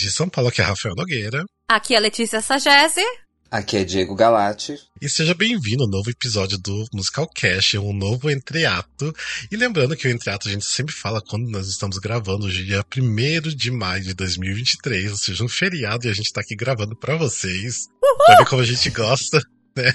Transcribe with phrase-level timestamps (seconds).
[0.00, 1.44] De São Paulo, aqui é Rafael Nogueira.
[1.70, 3.04] Aqui é Letícia Sagese.
[3.50, 4.78] Aqui é Diego Galati.
[4.98, 9.14] E seja bem-vindo ao novo episódio do Musical Cash, um novo entreato.
[9.52, 12.82] E lembrando que o entreato a gente sempre fala quando nós estamos gravando, hoje dia
[12.82, 16.96] 1 de maio de 2023, ou seja, um feriado, e a gente tá aqui gravando
[16.96, 17.86] para vocês.
[18.02, 18.16] Uhul!
[18.24, 19.38] Pra ver como a gente gosta.
[19.76, 19.94] Né?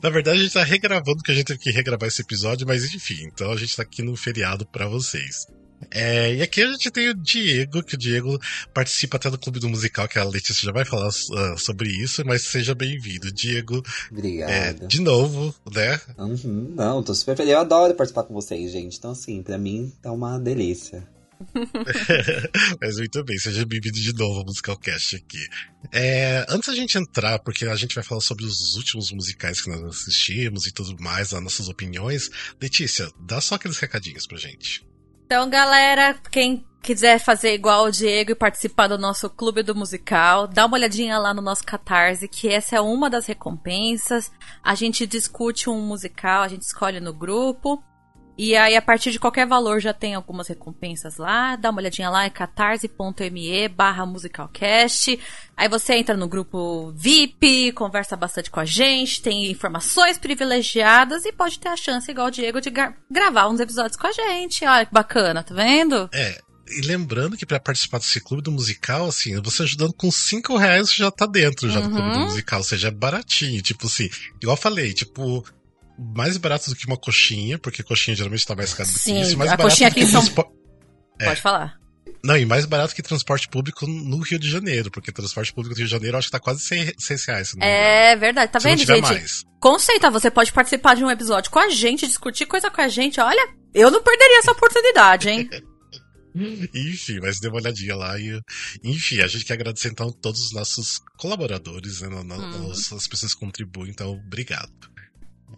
[0.00, 2.84] Na verdade, a gente tá regravando, porque a gente teve que regravar esse episódio, mas
[2.94, 5.46] enfim, então a gente tá aqui no feriado para vocês.
[5.90, 8.38] É, e aqui a gente tem o Diego, que o Diego
[8.72, 12.24] participa até do Clube do Musical, que a Letícia já vai falar uh, sobre isso,
[12.24, 13.82] mas seja bem-vindo, Diego.
[14.10, 14.50] Obrigado.
[14.50, 16.00] É, de novo, né?
[16.18, 17.52] Uhum, não, tô super feliz.
[17.52, 18.96] Eu adoro participar com vocês, gente.
[18.96, 21.06] Então, assim, pra mim tá uma delícia.
[22.80, 25.44] Mas muito bem, seja bem-vindo de novo ao Musical Cast aqui.
[25.92, 29.68] É, antes da gente entrar, porque a gente vai falar sobre os últimos musicais que
[29.68, 32.30] nós assistimos e tudo mais, as nossas opiniões,
[32.60, 34.84] Letícia, dá só aqueles recadinhos pra gente.
[35.32, 40.46] Então, galera, quem quiser fazer igual o Diego e participar do nosso Clube do Musical,
[40.46, 44.30] dá uma olhadinha lá no nosso Catarse, que essa é uma das recompensas.
[44.62, 47.82] A gente discute um musical, a gente escolhe no grupo.
[48.36, 51.54] E aí, a partir de qualquer valor, já tem algumas recompensas lá.
[51.56, 55.18] Dá uma olhadinha lá, é catarse.me barra musicalcast.
[55.56, 61.32] Aí você entra no grupo VIP, conversa bastante com a gente, tem informações privilegiadas e
[61.32, 64.64] pode ter a chance, igual o Diego, de gra gravar uns episódios com a gente.
[64.64, 66.08] Olha que bacana, tá vendo?
[66.12, 70.56] É, e lembrando que para participar desse clube do musical, assim, você ajudando com 5
[70.56, 71.88] reais já tá dentro já uhum.
[71.88, 73.60] do clube do musical, ou seja, é baratinho.
[73.60, 74.08] Tipo assim,
[74.40, 75.44] igual eu falei, tipo,
[75.98, 79.20] mais barato do que uma coxinha, porque coxinha geralmente tá mais caro do Sim, que
[79.20, 79.38] isso.
[79.38, 80.22] Mais a barato coxinha aqui São
[81.20, 81.24] é.
[81.26, 81.80] Pode falar.
[82.24, 85.78] Não, e mais barato que transporte público no Rio de Janeiro, porque transporte público no
[85.78, 87.52] Rio de Janeiro eu acho que tá quase 100, 100 reais.
[87.60, 89.02] é verdade, tá se vendo, não gente?
[89.02, 89.44] Mais.
[89.60, 93.20] Conceita, você pode participar de um episódio com a gente, discutir coisa com a gente.
[93.20, 95.48] Olha, eu não perderia essa oportunidade, hein?
[96.74, 98.40] enfim, mas dê uma olhadinha lá e.
[98.82, 102.08] Enfim, a gente quer agradecer então a todos os nossos colaboradores, né?
[102.08, 102.70] Hum.
[102.70, 104.91] As pessoas que contribuem, então obrigado.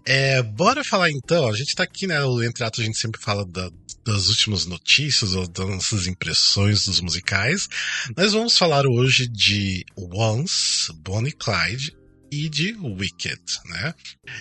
[0.05, 2.22] É, bora falar então, a gente tá aqui, né?
[2.25, 3.71] O Entre Atos a gente sempre fala da,
[4.05, 7.69] das últimas notícias ou das nossas impressões dos musicais.
[8.16, 11.97] Nós vamos falar hoje de Once, Bonnie Clyde
[12.31, 13.94] e de Wicked, né?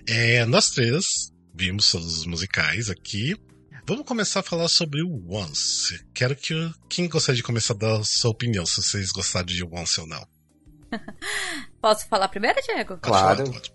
[0.08, 3.35] É, nós três vimos todos os musicais aqui.
[3.85, 6.03] Vamos começar a falar sobre o Once.
[6.14, 6.53] Quero que
[6.90, 10.08] quem gostaria de começar a dar a sua opinião, se vocês gostaram de Once ou
[10.08, 10.25] não.
[11.81, 12.97] Posso falar primeiro, Diego?
[12.97, 13.46] Pode claro.
[13.46, 13.72] Falar, pode, pode falar.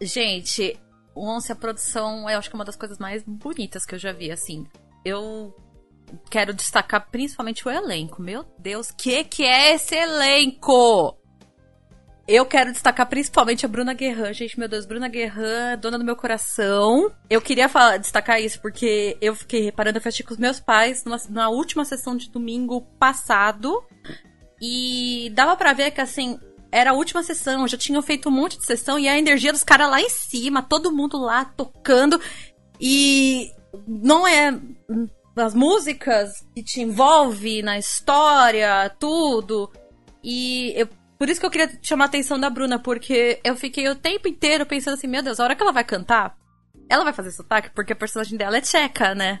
[0.00, 0.78] Gente,
[1.14, 4.12] Once, a produção, eu acho que é uma das coisas mais bonitas que eu já
[4.12, 4.66] vi, assim.
[5.04, 5.54] Eu
[6.30, 8.22] quero destacar principalmente o elenco.
[8.22, 11.16] Meu Deus, que que é esse elenco?
[12.26, 14.32] Eu quero destacar principalmente a Bruna Guerran.
[14.34, 17.10] Gente, meu Deus, Bruna Guerran, dona do meu coração.
[17.28, 21.04] Eu queria falar, destacar isso porque eu fiquei reparando, eu assisti com os meus pais
[21.04, 23.82] numa, na última sessão de domingo passado.
[24.60, 26.38] E dava para ver que, assim,
[26.70, 29.64] era a última sessão, já tinham feito um monte de sessão e a energia dos
[29.64, 32.20] caras lá em cima, todo mundo lá tocando.
[32.80, 33.50] E
[33.86, 34.58] não é
[35.36, 39.70] as músicas que te envolve na história, tudo.
[40.22, 43.88] E eu, por isso que eu queria chamar a atenção da Bruna, porque eu fiquei
[43.88, 46.36] o tempo inteiro pensando assim, meu Deus, a hora que ela vai cantar,
[46.88, 49.40] ela vai fazer sotaque, porque a personagem dela é tcheca, né?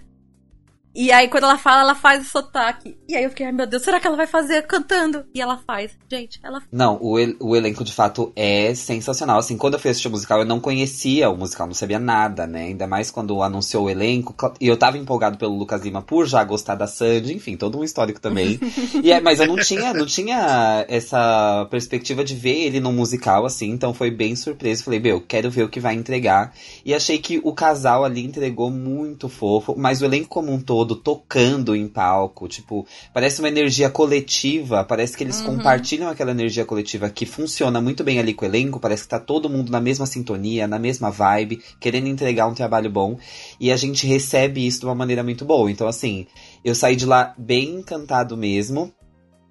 [1.00, 2.98] E aí, quando ela fala, ela faz o sotaque.
[3.08, 5.24] E aí eu fiquei, ai meu Deus, será que ela vai fazer cantando?
[5.32, 5.92] E ela faz.
[6.10, 9.38] Gente, ela Não, o, el o elenco de fato é sensacional.
[9.38, 12.48] Assim, quando eu fui assistir o musical, eu não conhecia o musical, não sabia nada,
[12.48, 12.64] né?
[12.64, 14.34] Ainda mais quando anunciou o elenco.
[14.60, 17.84] E eu tava empolgado pelo Lucas Lima por já gostar da Sandy, enfim, todo um
[17.84, 18.58] histórico também.
[19.00, 23.46] e é, mas eu não tinha, não tinha essa perspectiva de ver ele num musical,
[23.46, 24.82] assim, então foi bem surpreso.
[24.82, 26.52] Falei, meu, quero ver o que vai entregar.
[26.84, 30.87] E achei que o casal ali entregou muito fofo, mas o elenco como um todo
[30.88, 32.48] todo tocando em palco.
[32.48, 34.82] Tipo, parece uma energia coletiva.
[34.84, 35.56] Parece que eles uhum.
[35.56, 38.80] compartilham aquela energia coletiva que funciona muito bem ali com o elenco.
[38.80, 42.90] Parece que tá todo mundo na mesma sintonia, na mesma vibe, querendo entregar um trabalho
[42.90, 43.18] bom.
[43.60, 45.70] E a gente recebe isso de uma maneira muito boa.
[45.70, 46.26] Então, assim,
[46.64, 48.92] eu saí de lá bem encantado mesmo.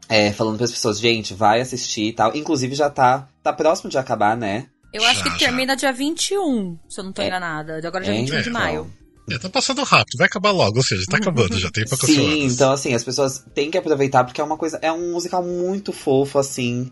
[0.09, 2.35] É, falando para as pessoas, gente, vai assistir e tal.
[2.35, 4.67] Inclusive já tá, tá próximo de acabar, né?
[4.93, 5.91] Eu acho já, que termina já.
[5.91, 7.27] dia 21, se eu não tô é.
[7.27, 7.85] enganada.
[7.85, 8.91] Agora é dia é, 21 de maio.
[9.29, 12.45] É, tá passando rápido, vai acabar logo, ou seja, tá acabando, já tem pra Sim,
[12.45, 15.91] então assim, as pessoas têm que aproveitar porque é uma coisa, é um musical muito
[15.91, 16.89] fofo, assim.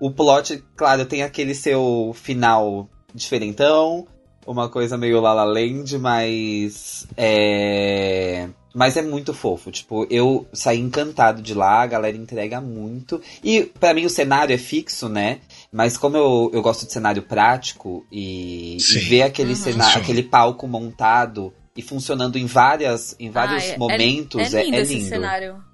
[0.00, 4.06] O plot, claro, tem aquele seu final diferentão,
[4.46, 10.78] uma coisa meio La La Land, mas é mas é muito fofo, tipo, eu saí
[10.78, 13.22] encantado de lá, a galera entrega muito.
[13.42, 15.38] E para mim o cenário é fixo, né?
[15.72, 19.56] Mas como eu, eu gosto de cenário prático e, e ver aquele uhum.
[19.56, 24.64] cenário, aquele palco montado e funcionando em várias em vários ah, é, momentos é, é,
[24.64, 25.64] lindo é, lindo esse cenário.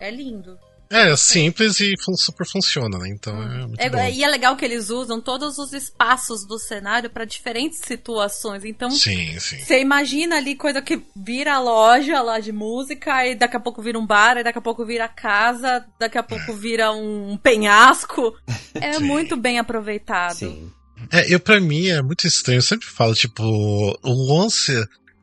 [0.00, 0.58] É lindo.
[0.90, 3.08] É, simples e fun super funciona, né?
[3.08, 3.98] Então é muito É, bom.
[3.98, 8.62] e é legal que eles usam todos os espaços do cenário para diferentes situações.
[8.62, 9.58] Então, Sim, sim.
[9.58, 13.98] você imagina ali coisa que vira loja lá de música, e daqui a pouco vira
[13.98, 18.34] um bar, e daqui a pouco vira casa, daqui a pouco vira um penhasco.
[18.74, 19.04] É Sim.
[19.04, 20.34] muito bem aproveitado.
[20.34, 20.70] Sim.
[21.10, 22.58] É, eu pra mim é muito estranho.
[22.58, 24.72] Eu sempre falo, tipo, o Once.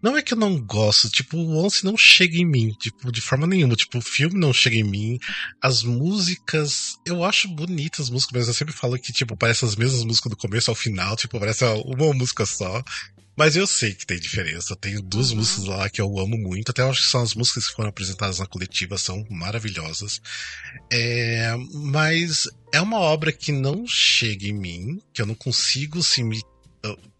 [0.01, 3.19] Não é que eu não gosto, tipo, o Once não chega em mim, tipo, de
[3.21, 3.75] forma nenhuma.
[3.75, 5.19] Tipo, o filme não chega em mim.
[5.61, 9.75] As músicas, eu acho bonitas as músicas, mas eu sempre falo que, tipo, parece as
[9.75, 12.83] mesmas músicas do começo ao final, tipo, parece uma música só.
[13.37, 14.75] Mas eu sei que tem diferença.
[14.75, 15.37] Tem duas Uhum.
[15.37, 16.71] músicas lá que eu amo muito.
[16.71, 20.19] Até acho que são as músicas que foram apresentadas na coletiva, são maravilhosas.
[20.91, 26.23] É, mas é uma obra que não chega em mim, que eu não consigo assim,
[26.23, 26.41] me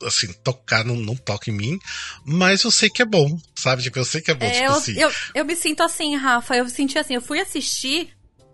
[0.06, 1.80] assim, tocar, não, não toca em mim,
[2.26, 3.84] mas eu sei que é bom, sabe?
[3.84, 4.94] Tipo, eu sei que é bom, É, tipo eu, assim.
[5.00, 6.56] eu, eu me sinto assim, Rafa.
[6.56, 8.10] Eu senti assim, eu fui assistir.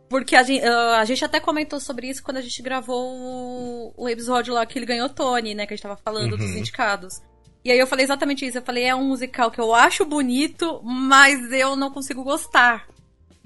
[0.07, 4.07] Porque a gente, a gente até comentou sobre isso quando a gente gravou o, o
[4.07, 5.65] episódio lá que ele ganhou Tony, né?
[5.65, 6.57] Que a gente tava falando dos Uhum.
[6.59, 7.21] indicados.
[7.63, 8.59] E aí eu falei exatamente isso.
[8.59, 12.87] Eu falei, é um musical que eu acho bonito, mas eu não consigo gostar.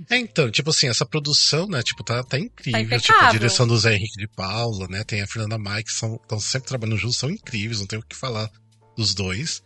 [0.10, 3.00] É, então, tipo assim, essa produção, né, tipo, tá, tá incrível.
[3.02, 6.20] tipo, a direção do Zé Henrique de Paula, né, tem a Fernanda Mai, que estão
[6.40, 8.50] sempre trabalhando juntos, são incríveis, não tenho o que falar
[8.96, 9.62] dos dois.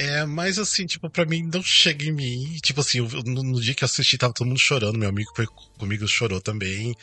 [0.00, 2.56] É, mas assim, tipo, pra mim não chega em mim.
[2.62, 5.28] Tipo assim, eu- no, no dia que eu assisti, tava todo mundo chorando, meu amigo
[5.34, 5.44] foi
[5.76, 6.94] comigo chorou também.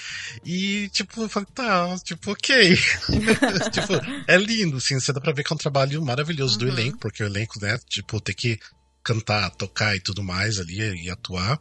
[0.46, 2.74] E, tipo, eu falei, tá, tipo, ok.
[3.74, 3.94] tipo,
[4.28, 6.72] é lindo, assim, você dá pra ver que é um trabalho maravilhoso do Uhum.
[6.72, 8.58] elenco, porque o elenco, né, tipo, ter que
[9.04, 11.60] cantar, tocar e tudo mais ali e atuar.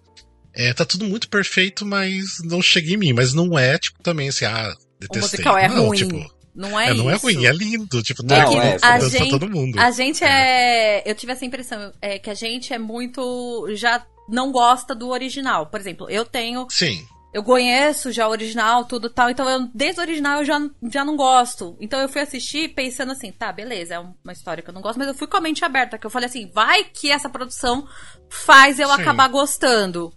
[0.57, 3.13] É, tá tudo muito perfeito, mas não chega em mim.
[3.13, 5.21] Mas não é, tipo, também assim, ah, O detestei.
[5.23, 5.99] musical é não, ruim.
[5.99, 7.23] Tipo, não é, é, não é isso.
[7.27, 8.03] ruim, é lindo.
[8.03, 9.79] Tipo, Não, tá aqui, é, tá a gente- todo mundo.
[9.81, 11.03] A gente é.
[11.05, 13.67] Eu tive essa impressão, é que a gente é muito.
[13.75, 15.67] Já não gosta do original.
[15.67, 16.67] Por exemplo, eu tenho.
[16.71, 17.05] Sim.
[17.33, 19.29] Eu conheço já o original, tudo tal.
[19.29, 20.61] Então, eu, desde o original eu já,
[20.93, 21.77] já não gosto.
[21.81, 24.99] Então, eu fui assistir pensando assim, tá, beleza, é uma história que eu não gosto,
[25.01, 25.99] mas eu fui com a mente aberta.
[25.99, 27.85] Que eu falei assim, vai que essa produção
[28.31, 29.03] faz eu Sim.
[29.03, 30.13] acabar gostando.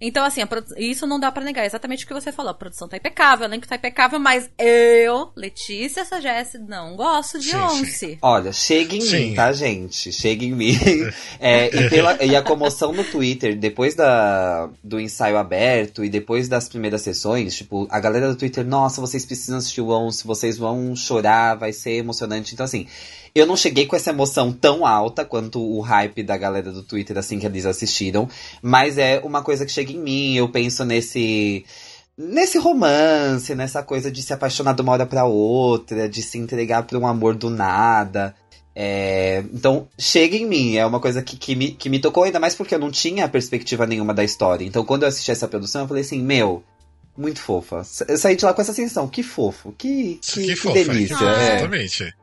[0.00, 1.62] Então, assim, produ- isso não dá pra negar.
[1.62, 2.50] É exatamente o que você falou.
[2.52, 7.50] A produção tá impecável, o elenco tá impecável, mas eu, Letícia Sagesse, não gosto de
[7.50, 7.80] Sim, sim.
[7.82, 8.18] Once.
[8.22, 9.28] Olha, chega em Sim.
[9.30, 10.12] mim, tá, gente?
[10.12, 10.70] Chega em mim.
[11.42, 16.48] É, e, pela- e a comoção no Twitter, depois da, do ensaio aberto e depois
[16.48, 20.58] das primeiras sessões, tipo, a galera do Twitter, nossa, vocês precisam assistir o Once, vocês
[20.58, 22.52] vão chorar, vai ser emocionante.
[22.54, 22.86] Então, assim,
[23.34, 27.16] eu não cheguei com essa emoção tão alta quanto o hype da galera do Twitter,
[27.18, 28.28] assim, que eles assistiram.
[28.62, 31.64] Mas é uma coisa que chega em mim, eu penso nesse
[32.18, 36.82] nesse romance, nessa coisa de se apaixonar de uma hora pra outra, de se entregar
[36.82, 38.34] pra um amor do nada.
[38.76, 42.38] É, então, chega em mim, é uma coisa que, que, me, que me tocou, ainda
[42.38, 44.64] mais porque eu não tinha perspectiva nenhuma da história.
[44.64, 46.62] Então, quando eu assisti essa produção, eu falei assim: Meu,
[47.16, 47.82] muito fofa.
[48.06, 51.16] Eu saí de lá com essa sensação: Que fofo, que, que, que fofa, delícia.
[51.16, 51.54] que- é.
[51.56, 52.14] Exatamente.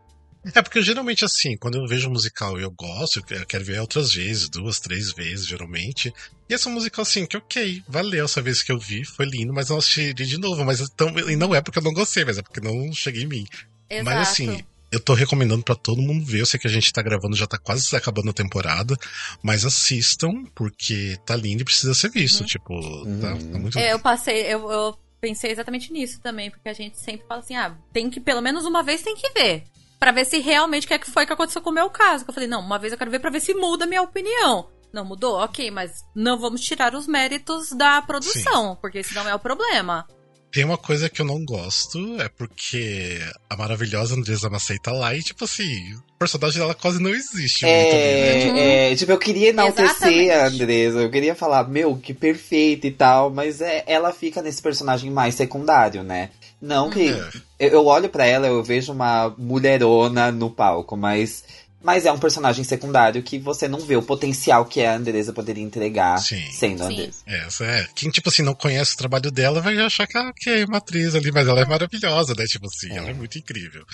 [0.53, 3.79] É porque geralmente assim, quando eu vejo um musical e eu gosto, eu quero ver
[3.81, 6.13] outras vezes, duas, três vezes, geralmente.
[6.49, 9.25] E esse é um musical assim, que ok, valeu essa vez que eu vi, foi
[9.25, 10.63] lindo, mas eu não assistiria de novo.
[10.63, 13.27] Mas então, e não é porque eu não gostei, mas é porque não cheguei em
[13.27, 13.45] mim.
[13.89, 14.05] Exato.
[14.05, 16.41] Mas assim, eu tô recomendando pra todo mundo ver.
[16.41, 18.95] Eu sei que a gente tá gravando, já tá quase acabando a temporada.
[19.43, 22.45] Mas assistam, porque tá lindo e precisa ser visto.
[22.45, 22.79] Tipo,
[23.19, 23.51] tá, Uhum.
[23.51, 27.25] tá muito É, eu passei, eu, eu pensei exatamente nisso também, porque a gente sempre
[27.27, 29.63] fala assim, ah, tem que, pelo menos uma vez tem que ver.
[29.99, 32.23] Pra ver se realmente o que é que foi que aconteceu com o meu caso.
[32.23, 34.01] Que eu falei, não, uma vez eu quero ver pra ver se muda a minha
[34.01, 34.69] opinião.
[34.93, 35.37] Não mudou?
[35.39, 40.07] Ok, mas não vamos tirar os méritos da produção, porque esse não é o problema.
[40.51, 45.13] Tem uma coisa que eu não gosto, é porque a maravilhosa Andresa Macei tá lá
[45.13, 48.45] e, tipo assim, o personagem dela quase não existe muito ali, né?
[48.45, 48.57] Uhum.
[48.57, 50.31] É, é, tipo, eu queria enaltecer Exatamente.
[50.31, 54.61] a Andresa, eu queria falar, meu, que perfeita e tal, mas é, ela fica nesse
[54.61, 56.29] personagem mais secundário, né?
[56.61, 57.09] Não que.
[57.09, 57.29] É.
[57.59, 61.43] Eu, eu olho pra ela, eu vejo uma mulherona no palco, mas.
[61.87, 65.63] Mas é um personagem secundário que você não vê o potencial que a Andresa poderia
[65.63, 66.43] entregar Sim.
[66.51, 66.93] sendo a Sim.
[66.93, 67.17] Andresa.
[67.25, 67.87] Essa é.
[67.95, 70.79] Quem, tipo assim, não conhece o trabalho dela vai achar que ela que é uma
[70.79, 72.43] atriz ali, mas ela é maravilhosa, né?
[72.45, 72.97] Tipo assim, É.
[72.97, 73.85] ela é muito incrível.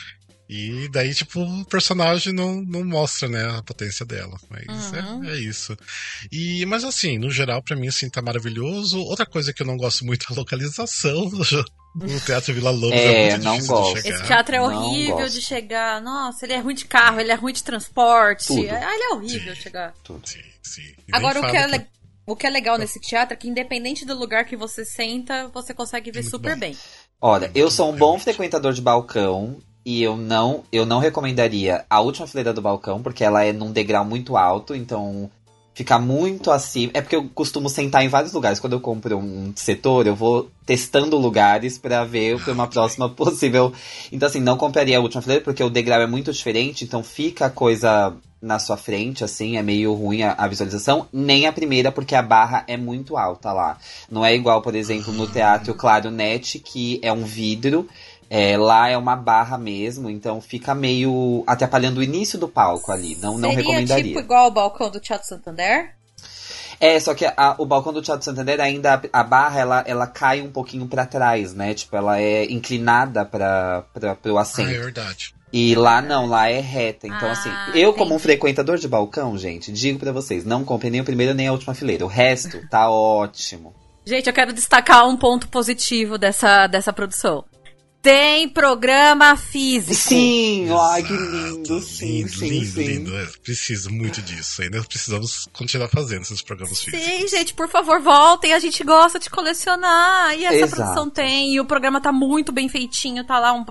[0.56, 4.38] E daí, tipo, o personagem não, não mostra, né, a potência dela.
[4.52, 5.24] Mas Uhum.
[5.24, 5.76] é, é isso.
[6.32, 9.00] E, mas assim, no geral, pra mim, assim, tá maravilhoso.
[9.00, 11.28] Outra coisa que eu não gosto muito é a localização
[11.96, 13.00] do Teatro Vila Lobos.
[13.00, 14.02] É, muito não gosto.
[14.04, 14.10] de.
[14.10, 16.00] Esse teatro é horrível de chegar.
[16.02, 18.46] Nossa, ele é ruim de carro, ele é ruim de transporte.
[18.46, 18.70] Tudo.
[18.70, 19.62] Ah, ele é horrível Sim.
[19.62, 19.94] chegar.
[20.24, 20.82] Sim, sim.
[20.84, 21.88] Nem Agora, o que, é que- le-
[22.28, 25.74] o que é legal nesse teatro é que, independente do lugar que você senta, você
[25.74, 26.60] consegue ver Muito super bom.
[26.60, 26.78] bem.
[27.20, 31.86] Olha, eu sou um bom, bom frequentador de balcão e eu não, eu não recomendaria
[31.90, 35.30] a última fileira do balcão, porque ela é num degrau muito alto, então
[35.74, 36.92] ficar muito acima.
[36.94, 38.60] É porque eu costumo sentar em vários lugares.
[38.60, 43.74] Quando eu compro um setor, eu vou testando lugares para ver para uma próxima possível.
[44.12, 47.48] Então, assim, não compraria a última fileira porque o degrau é muito diferente, então fica
[47.48, 51.94] a coisa na sua frente, assim, é meio ruim a, a, visualização, nem a primeira,
[51.94, 53.78] porque a barra é muito alta lá.
[54.12, 57.88] Não é igual, por exemplo, no Teatro Claro Net, que é um vidro.
[58.36, 63.16] É, lá é uma barra mesmo, então fica meio atrapalhando o início do palco ali.
[63.22, 64.06] Não, não recomendaria.
[64.06, 65.94] tipo igual o balcão do Teatro Santander?
[66.80, 70.42] É, só que a, o balcão do Teatro Santander ainda a barra ela, ela cai
[70.42, 71.76] um pouquinho para trás, né?
[71.76, 73.86] Tipo, ela é inclinada para
[74.26, 74.68] o assento.
[74.68, 75.36] Ah, é verdade.
[75.54, 77.06] E lá não, lá é reta.
[77.06, 77.98] Então, assim, ah, assim, eu, entendi.
[78.00, 81.50] como um frequentador de balcão, gente, digo para vocês: não comprem nem o primeiro nem
[81.50, 82.04] a última fileira.
[82.04, 83.76] O resto tá ótimo.
[84.04, 87.46] Gente, eu quero destacar um ponto positivo dessa, dessa produção
[88.04, 89.96] tem programa físico.
[89.96, 92.84] Sim, Exato, ai que lindo, sim, lindo, sim, lindo, sim.
[92.84, 93.18] lindo.
[93.18, 94.62] É, preciso muito disso.
[94.62, 97.06] Ainda precisamos continuar fazendo esses programas sim, físicos.
[97.06, 98.54] Sim, gente, por favor, voltem.
[98.54, 100.38] A gente gosta de colecionar.
[100.38, 100.76] E essa Exato.
[100.76, 101.54] produção tem.
[101.54, 103.24] E o programa tá muito bem feitinho.
[103.24, 103.64] Tá lá um.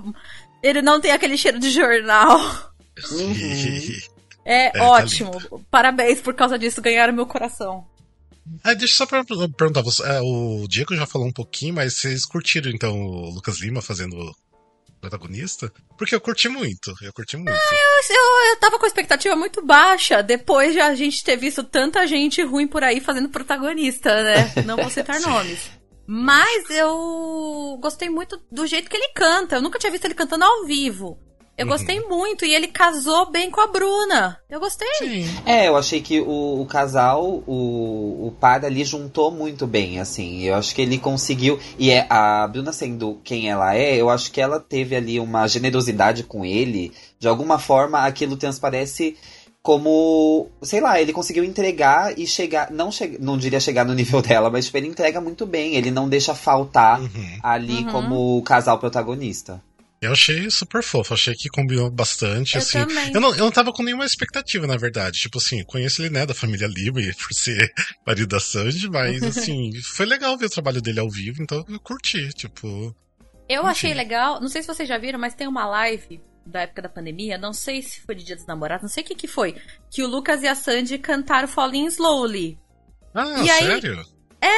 [0.63, 2.39] Ele não tem aquele cheiro de jornal.
[3.11, 4.13] Uhum.
[4.45, 5.31] É, é, ótimo.
[5.31, 6.81] Tá Parabéns por causa disso.
[6.81, 7.85] Ganharam meu coração.
[8.63, 12.25] Ah, deixa só pra perguntar, você, é, o Diego já falou um pouquinho, mas vocês
[12.25, 14.15] curtiram então o Lucas Lima fazendo
[14.99, 15.71] protagonista?
[15.97, 17.51] Porque eu curti muito, eu curti muito.
[17.51, 17.75] Ah,
[18.09, 21.63] eu, eu, eu tava com a expectativa muito baixa, depois de a gente ter visto
[21.63, 24.53] tanta gente ruim por aí fazendo protagonista, né?
[24.65, 25.71] Não vou citar nomes.
[26.05, 29.55] Mas eu gostei muito do jeito que ele canta.
[29.55, 31.17] Eu nunca tinha visto ele cantando ao vivo.
[31.55, 32.09] Eu gostei uhum.
[32.09, 34.39] muito e ele casou bem com a Bruna.
[34.49, 34.87] Eu gostei.
[34.97, 35.25] Sim.
[35.45, 40.41] É, eu achei que o, o casal, o, o par ali juntou muito bem, assim.
[40.41, 41.59] Eu acho que ele conseguiu.
[41.77, 45.47] E é, a Bruna sendo quem ela é, eu acho que ela teve ali uma
[45.47, 46.91] generosidade com ele.
[47.19, 49.15] De alguma forma, aquilo transparece
[49.61, 54.19] como, sei lá, ele conseguiu entregar e chegar, não, che não diria chegar no nível
[54.23, 57.39] dela, mas tipo, ele entrega muito bem, ele não deixa faltar uhum.
[57.41, 57.91] ali uhum.
[57.91, 59.61] como casal protagonista.
[60.03, 62.79] Eu achei super fofo, achei que combinou bastante, eu assim.
[62.79, 63.13] Também.
[63.13, 65.19] Eu não, eu não tava com nenhuma expectativa, na verdade.
[65.19, 67.73] Tipo assim, conheço ele, né, da família Lima, por ser
[68.05, 71.79] marido da Sandy, mas assim, foi legal ver o trabalho dele ao vivo, então eu
[71.79, 72.95] curti, tipo.
[73.47, 73.71] Eu enfim.
[73.71, 76.89] achei legal, não sei se vocês já viram, mas tem uma live da época da
[76.89, 79.55] pandemia, não sei se foi de Dia dos Namorados, não sei o que que foi,
[79.89, 82.59] que o Lucas e a Sandy cantaram Falling Slowly.
[83.13, 83.99] Ah, e sério?
[83.99, 84.13] Aí,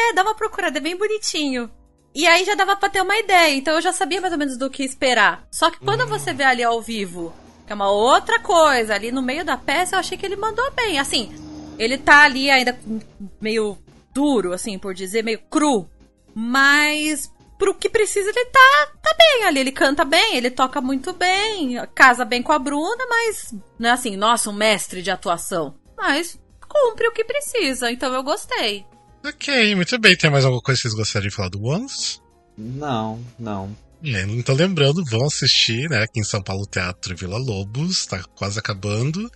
[0.10, 1.70] é, dá uma procurada, é bem bonitinho.
[2.15, 4.57] E aí já dava pra ter uma ideia, então eu já sabia mais ou menos
[4.57, 5.45] do que esperar.
[5.51, 6.07] Só que quando hum.
[6.07, 7.34] você vê ali ao vivo,
[7.67, 10.72] que é uma outra coisa, ali no meio da peça, eu achei que ele mandou
[10.72, 10.98] bem.
[10.98, 11.36] Assim,
[11.77, 12.79] ele tá ali ainda
[13.41, 13.77] meio
[14.13, 15.89] duro, assim, por dizer, meio cru.
[16.34, 19.60] Mas pro que precisa, ele tá, tá bem ali.
[19.60, 23.91] Ele canta bem, ele toca muito bem, casa bem com a Bruna, mas não é
[23.91, 25.75] assim, nossa, um mestre de atuação.
[25.98, 28.86] Mas cumpre o que precisa, então eu gostei.
[29.25, 30.15] Ok, muito bem.
[30.15, 32.20] Tem mais alguma coisa que vocês gostariam de falar do Once?
[32.58, 33.75] Não, não.
[34.03, 36.03] É, então lembrando, vão assistir, né?
[36.03, 39.32] Aqui em São Paulo Teatro Vila Lobos, tá quase acabando.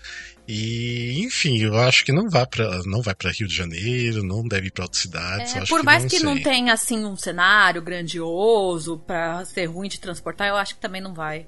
[0.48, 4.48] E, enfim, eu acho que não vai para não vai para Rio de Janeiro, não
[4.48, 5.55] deve ir para outras cidades.
[5.55, 6.25] É, por que mais não que sei.
[6.25, 11.01] não tenha assim um cenário grandioso para ser ruim de transportar, eu acho que também
[11.01, 11.48] não vai.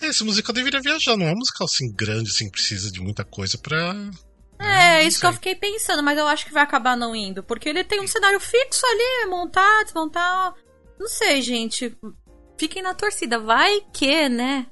[0.00, 3.24] É, esse musical deveria viajar, não é um musical assim grande, assim, precisa de muita
[3.24, 3.94] coisa para
[4.62, 7.42] é, isso que eu fiquei pensando, mas eu acho que vai acabar não indo.
[7.42, 10.54] Porque ele tem um cenário fixo ali, montar, desmontar.
[10.98, 11.96] Não sei, gente.
[12.58, 13.38] Fiquem na torcida.
[13.38, 14.66] Vai que, né?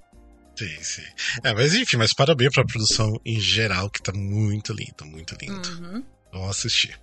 [0.56, 1.02] Sim, sim.
[1.42, 5.68] É, mas enfim, mas parabéns pra produção em geral, que tá muito lindo, muito lindo.
[5.68, 6.04] Uhum.
[6.32, 7.00] Vamos assistir.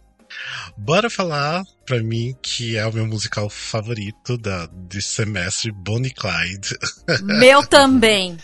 [0.78, 6.78] Bora falar pra mim que é o meu musical favorito da, de semestre, Bonnie Clyde.
[7.24, 8.38] Meu também.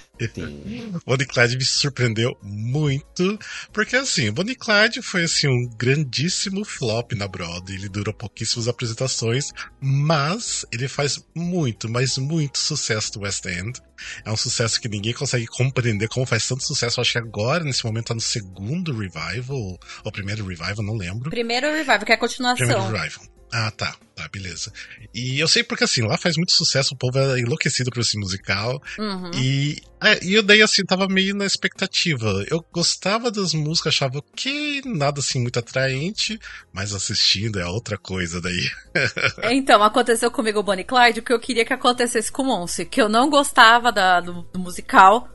[1.06, 3.38] Bonnie Clyde me surpreendeu muito,
[3.74, 9.52] porque assim, Bonnie Clyde foi assim um grandíssimo flop na Broadway, ele durou pouquíssimas apresentações,
[9.82, 13.82] mas ele faz muito, mas muito sucesso no West End.
[14.24, 17.00] É um sucesso que ninguém consegue compreender como faz tanto sucesso.
[17.00, 21.30] Eu acho que agora, nesse momento, tá no segundo revival, ou primeiro revival, não lembro.
[21.30, 22.68] Primeiro revival, que é a continuação.
[22.68, 23.33] Primeiro revival.
[23.54, 23.96] Ah, tá.
[24.16, 24.72] Tá, beleza.
[25.14, 28.18] E eu sei porque, assim, lá faz muito sucesso, o povo é enlouquecido por esse
[28.20, 28.80] musical.
[29.00, 29.32] Uhum.
[29.34, 32.46] E, é, e eu daí, assim, tava meio na expectativa.
[32.48, 36.40] Eu gostava das músicas, achava que nada, assim, muito atraente,
[36.72, 38.70] mas assistindo é outra coisa daí.
[39.52, 42.86] então, aconteceu comigo o Bonnie Clyde o que eu queria que acontecesse com o Monse,
[42.86, 45.28] que eu não gostava da, do, do musical,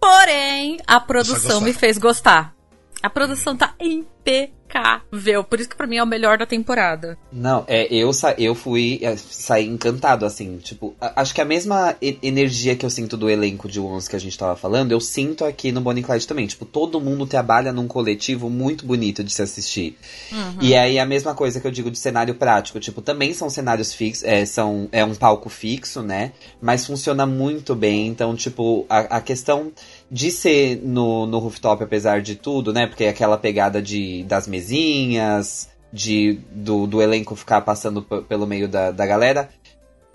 [0.00, 2.54] porém, a produção me fez gostar.
[3.02, 5.42] A produção tá impecável.
[5.44, 7.18] Por isso que pra mim é o melhor da temporada.
[7.32, 10.56] Não, é, eu, sa eu fui é, sair encantado, assim.
[10.58, 14.14] Tipo, acho que a mesma e energia que eu sinto do elenco de Once que
[14.14, 16.46] a gente tava falando, eu sinto aqui no Bonnie Clyde também.
[16.46, 19.98] Tipo, todo mundo trabalha num coletivo muito bonito de se assistir.
[20.30, 20.58] Uhum.
[20.60, 22.78] E aí a mesma coisa que eu digo de cenário prático.
[22.78, 26.32] Tipo, também são cenários fixos, é, são, é um palco fixo, né?
[26.60, 28.06] Mas funciona muito bem.
[28.06, 29.72] Então, tipo, a, a questão
[30.12, 32.86] de ser no, no rooftop, apesar de tudo, né?
[32.86, 38.68] Porque é aquela pegada de, das mesinhas, de do, do elenco ficar passando pelo meio
[38.68, 39.48] da, da galera.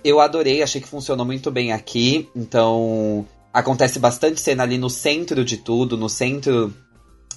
[0.03, 2.29] Eu adorei, achei que funcionou muito bem aqui.
[2.35, 6.71] Então, acontece bastante cena ali no centro de tudo, no centro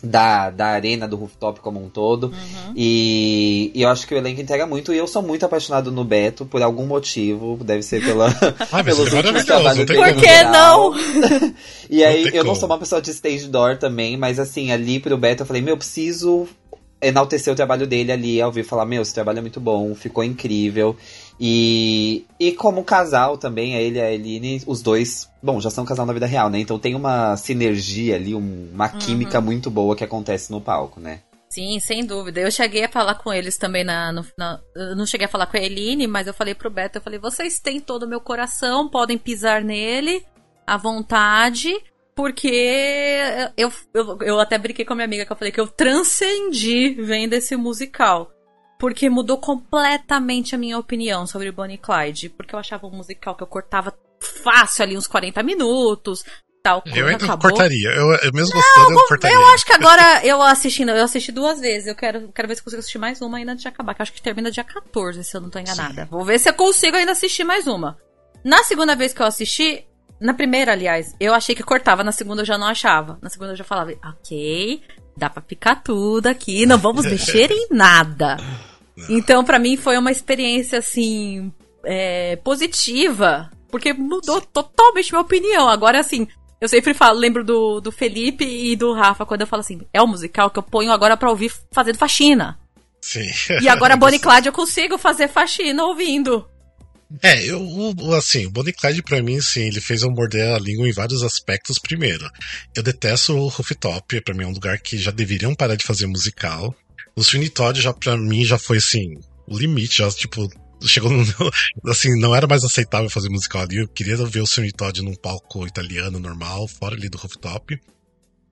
[0.02, 2.24] da, da arena, do rooftop como um todo.
[2.24, 2.72] Uhum.
[2.74, 4.92] E, e, eu acho que o elenco entrega muito.
[4.92, 7.58] E eu sou muito apaixonado no Beto, por algum motivo.
[7.62, 8.28] Deve ser pela,
[8.72, 9.98] ah, pelos últimos trabalhos dele.
[9.98, 10.94] Por que não?
[11.88, 14.98] e aí, não eu não sou uma pessoa de stage door também, mas assim, ali
[14.98, 16.48] pro Beto eu falei, meu, eu preciso
[17.02, 20.22] enaltecer o trabalho dele ali, ao vir falar, meu, esse trabalho é muito bom, ficou
[20.22, 20.96] incrível.
[21.42, 26.04] E, e como casal também, ele e a Eline, os dois, bom, já são casal
[26.04, 26.58] na vida real, né?
[26.58, 29.44] Então tem uma sinergia ali, uma química uhum.
[29.46, 31.20] muito boa que acontece no palco, né?
[31.48, 32.42] Sim, sem dúvida.
[32.42, 35.46] Eu cheguei a falar com eles também na, no, na, Eu não cheguei a falar
[35.46, 38.20] com a Eline, mas eu falei pro Beto, eu falei, vocês têm todo o meu
[38.20, 40.22] coração, podem pisar nele
[40.66, 41.74] à vontade,
[42.14, 43.18] porque
[43.56, 46.90] eu, eu, eu até brinquei com a minha amiga que eu falei que eu transcendi
[47.00, 48.30] vendo esse musical
[48.80, 52.30] porque mudou completamente a minha opinião sobre Bonnie e Clyde.
[52.30, 53.94] Porque eu achava um musical que eu cortava
[54.42, 56.24] fácil ali uns 40 minutos.
[56.62, 57.50] Tal, eu ainda acabou.
[57.50, 57.90] cortaria.
[57.90, 59.36] Eu, eu mesmo gostando, eu cortaria.
[59.36, 61.88] Eu acho que agora eu assistindo, eu assisti duas vezes.
[61.88, 63.94] Eu quero, quero ver se consigo assistir mais uma ainda antes de acabar.
[63.94, 66.02] Que eu acho que termina dia 14, se eu não tô enganada.
[66.04, 66.08] Sim.
[66.10, 67.98] Vou ver se eu consigo ainda assistir mais uma.
[68.42, 69.86] Na segunda vez que eu assisti,
[70.18, 73.18] na primeira, aliás, eu achei que cortava, na segunda eu já não achava.
[73.20, 74.82] Na segunda eu já falava, ok,
[75.16, 78.38] dá pra picar tudo aqui, não vamos mexer em nada.
[79.10, 81.52] Então, para mim, foi uma experiência, assim,
[81.84, 85.68] é, positiva, porque mudou totalmente minha opinião.
[85.68, 86.28] Agora, assim,
[86.60, 90.00] eu sempre falo, lembro do, do Felipe e do Rafa, quando eu falo assim, é
[90.00, 92.58] o musical que eu ponho agora para ouvir fazendo faxina.
[93.00, 93.28] Sim.
[93.60, 96.46] E agora, Bonnie Clyde, eu consigo fazer faxina ouvindo.
[97.22, 97.60] É, eu,
[98.16, 101.24] assim, o Bonnie Clyde pra mim, sim, ele fez eu morder a língua em vários
[101.24, 101.78] aspectos.
[101.78, 102.30] Primeiro,
[102.76, 106.06] eu detesto o rooftop, pra mim é um lugar que já deveriam parar de fazer
[106.06, 106.72] musical.
[107.20, 109.14] O Sweeney Todd já pra mim já foi assim,
[109.46, 110.48] o limite, já tipo,
[110.80, 111.22] chegou no,
[111.84, 113.76] assim, não era mais aceitável fazer musical ali.
[113.76, 117.78] Eu queria ver o Sweeney Todd num palco italiano normal, fora ali do rooftop.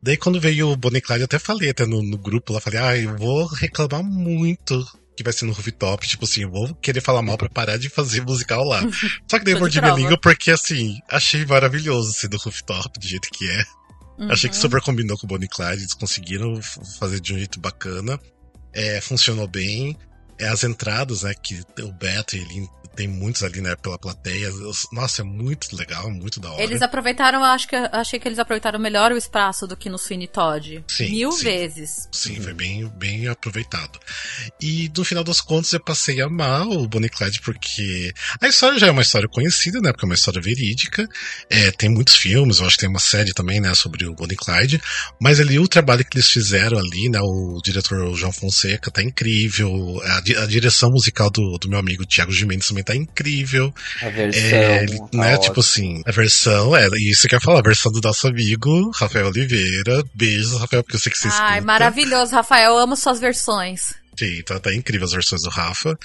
[0.03, 2.79] Daí quando veio o Bonnie Clyde, eu até falei até no, no grupo lá, falei,
[2.79, 7.01] ah, eu vou reclamar muito que vai ser no rooftop, tipo assim, eu vou querer
[7.01, 8.83] falar mal pra parar de fazer musical lá.
[9.31, 13.07] Só que daí eu mordi minha língua porque, assim, achei maravilhoso ser do rooftop, do
[13.07, 13.65] jeito que é.
[14.19, 14.31] Uhum.
[14.31, 16.61] Achei que super combinou com o Bonnie Clyde, eles conseguiram
[16.99, 18.21] fazer de um jeito bacana
[18.73, 19.97] é, funcionou bem.
[20.39, 24.51] É, as entradas, né, que o Beto ele tem muitos ali, né, pela plateia.
[24.93, 26.61] Nossa, é muito legal, muito da hora.
[26.61, 30.27] Eles aproveitaram, acho que achei que eles aproveitaram melhor o espaço do que no Sweeney
[30.27, 30.85] Todd.
[30.89, 31.45] Sim, Mil sim.
[31.45, 32.09] vezes.
[32.11, 34.01] Sim, foi bem, bem aproveitado.
[34.61, 38.77] E no final das contas eu passei a amar o Bonnie Clyde porque a história
[38.81, 41.09] já é uma história conhecida, né, porque é uma história verídica.
[41.49, 44.37] É, tem muitos filmes, eu acho que tem uma série também, né, sobre o Bonnie
[44.37, 44.83] Clyde.
[45.21, 50.01] Mas ali o trabalho que eles fizeram ali, né, o diretor João Fonseca tá incrível.
[50.03, 53.73] A, a direção musical do, do meu amigo Thiago Gimenez também tá incrível.
[54.01, 54.43] A versão.
[54.43, 57.93] É, tá né, tipo assim, a versão, é, isso que eu ia falar, a versão
[57.93, 60.03] do nosso amigo, Rafael Oliveira.
[60.15, 63.93] Beijos, Rafael, porque eu sei que você Ai, maravilhoso, Rafael, eu amo suas versões.
[64.19, 65.97] Sim, tá, tá incrível as versões do Rafa.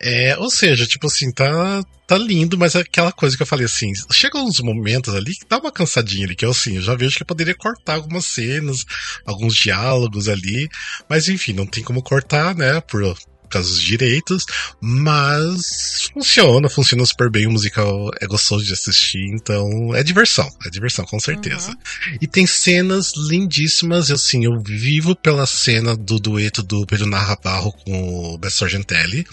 [0.00, 3.66] É, ou seja, tipo assim, tá, tá lindo, mas é aquela coisa que eu falei
[3.66, 6.94] assim, chega uns momentos ali que dá uma cansadinha ali, que eu assim, eu já
[6.94, 8.86] vejo que eu poderia cortar algumas cenas,
[9.26, 10.66] alguns diálogos ali,
[11.10, 13.04] mas enfim, não tem como cortar, né, por
[13.50, 14.44] dos direitos,
[14.80, 20.70] mas funciona, funciona super bem, o musical é gostoso de assistir, então é diversão, é
[20.70, 21.70] diversão, com certeza.
[21.70, 22.18] Uhum.
[22.20, 28.34] E tem cenas lindíssimas, assim, eu vivo pela cena do dueto do Pedro Narrabarro com
[28.34, 29.26] o Bess Sargentelli,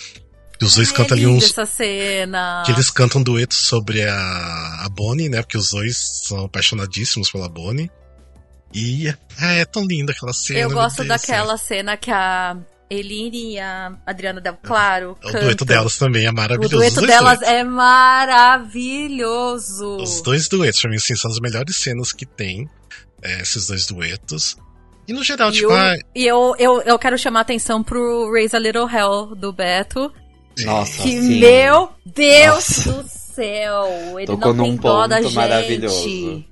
[0.58, 1.44] que os dois Ai, cantam é ali uns.
[1.44, 2.64] Essa cena.
[2.66, 5.42] Que eles cantam um dueto sobre a, a Bonnie, né?
[5.42, 7.92] Porque os dois são apaixonadíssimos pela Bonnie.
[8.74, 10.60] E é, é tão linda aquela cena.
[10.60, 12.58] Eu gosto daquela cena que a
[12.90, 15.18] Eline e a Adriana Del Claro.
[15.24, 16.76] O dueto delas também é maravilhoso.
[16.76, 17.56] O dueto delas duetos.
[17.56, 17.64] é
[18.86, 19.98] maravilhoso.
[19.98, 22.70] Os dois duetos, pra mim, assim, são as melhores cenas que tem.
[23.22, 24.58] É, esses dois duetos.
[25.08, 25.72] E no geral, e tipo.
[25.72, 29.36] Eu, ah, E eu, eu, eu quero chamar a atenção pro Raise a Little Hell
[29.36, 30.12] do Beto.
[30.64, 31.40] Nossa, que, sim.
[31.40, 32.92] meu Deus Nossa.
[32.92, 34.20] do céu!
[34.20, 35.36] Ele Tocou não tem num dó da gente.
[35.36, 36.46] Maravilhoso.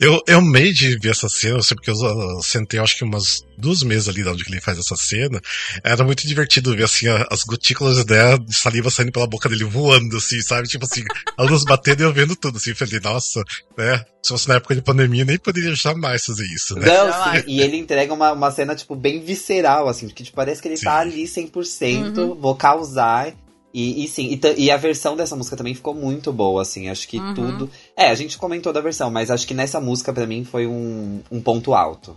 [0.00, 3.44] Eu, eu amei de ver essa cena, eu sei porque eu sentei, acho que umas
[3.56, 5.40] duas meses ali de onde ele faz essa cena.
[5.84, 10.16] Era muito divertido ver, assim, as gotículas dela, de saliva saindo pela boca dele voando,
[10.16, 10.68] assim, sabe?
[10.68, 11.02] Tipo assim,
[11.36, 12.74] a luz batendo e eu vendo tudo, assim.
[12.74, 13.42] Falei, nossa,
[13.76, 14.04] né?
[14.22, 16.86] Se fosse na época de pandemia, nem poderia jamais fazer isso, né?
[16.86, 20.68] Não, e ele entrega uma, uma cena, tipo, bem visceral, assim, que tipo, parece que
[20.68, 20.86] ele tá sim.
[20.86, 22.34] tá ali 100%, uhum.
[22.34, 23.34] vou causar.
[23.72, 26.88] E, e sim, e, e, a versão dessa música também ficou muito boa, assim.
[26.88, 27.34] Acho que uhum.
[27.34, 27.70] tudo.
[27.96, 31.20] É, a gente comentou da versão, mas acho que nessa música, para mim, foi um,
[31.30, 32.16] um ponto alto.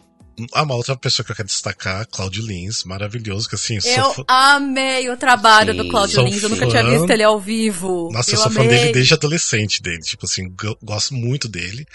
[0.54, 3.76] Uma outra pessoa que eu quero destacar, Claudio Lins, maravilhoso, que assim.
[3.76, 4.26] Eu sou...
[4.28, 5.78] amei o trabalho Sim.
[5.78, 8.10] do Claudio Lins, eu nunca tinha visto ele ao vivo.
[8.12, 8.64] Nossa, eu, eu sou amei.
[8.64, 11.86] fã dele desde adolescente dele, tipo assim, gosto muito dele.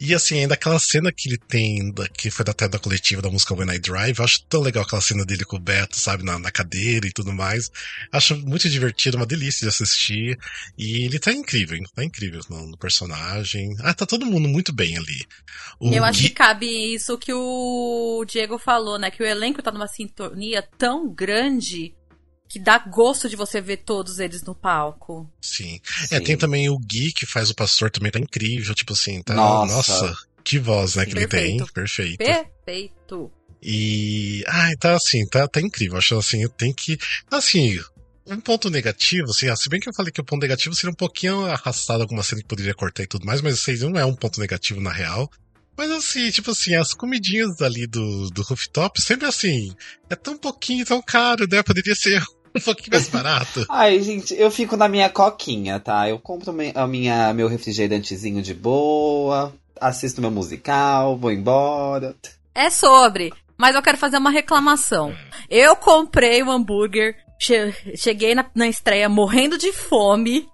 [0.00, 3.30] E assim, ainda aquela cena que ele tem, da, que foi até da coletiva da
[3.30, 6.24] música When I Drive, eu acho tão legal aquela cena dele com o Beto, sabe,
[6.24, 7.70] na, na cadeira e tudo mais.
[8.10, 10.38] Acho muito divertido, uma delícia de assistir.
[10.76, 13.76] E ele tá incrível, tá incrível no, no personagem.
[13.80, 15.24] Ah, tá todo mundo muito bem ali.
[15.78, 16.28] O eu acho Gui...
[16.28, 19.10] que cabe isso que o Diego falou, né?
[19.10, 21.94] Que o elenco tá numa sintonia tão grande
[22.48, 25.30] que dá gosto de você ver todos eles no palco.
[25.40, 25.80] Sim.
[26.06, 26.14] Sim.
[26.14, 29.34] É, tem também o Gui que faz o pastor também, tá incrível, tipo assim, tá.
[29.34, 31.34] Nossa, nossa que voz, né, que Perfeito.
[31.36, 31.66] ele tem.
[31.72, 32.18] Perfeito.
[32.18, 33.32] Perfeito.
[33.62, 34.44] E.
[34.46, 35.98] Ai, tá assim, tá, tá incrível.
[35.98, 36.96] Acho assim, tem que.
[37.30, 37.78] Assim,
[38.26, 40.90] um ponto negativo, assim, ah, se bem que eu falei que o ponto negativo seria
[40.90, 44.04] um pouquinho arrastado alguma cena que poderia cortar e tudo mais, mas isso não é
[44.04, 45.30] um ponto negativo na real.
[45.76, 49.74] Mas assim, tipo assim, as comidinhas ali do, do rooftop, sempre assim,
[50.08, 51.62] é tão pouquinho, tão caro, né?
[51.62, 52.22] Poderia ser
[52.56, 53.66] um pouquinho mais barato.
[53.70, 56.08] Ai, gente, eu fico na minha coquinha, tá?
[56.08, 62.14] Eu compro a minha, meu refrigerantezinho de boa, assisto meu musical, vou embora.
[62.54, 65.14] É sobre, mas eu quero fazer uma reclamação.
[65.48, 70.48] Eu comprei o um hambúrguer, che cheguei na, na estreia morrendo de fome.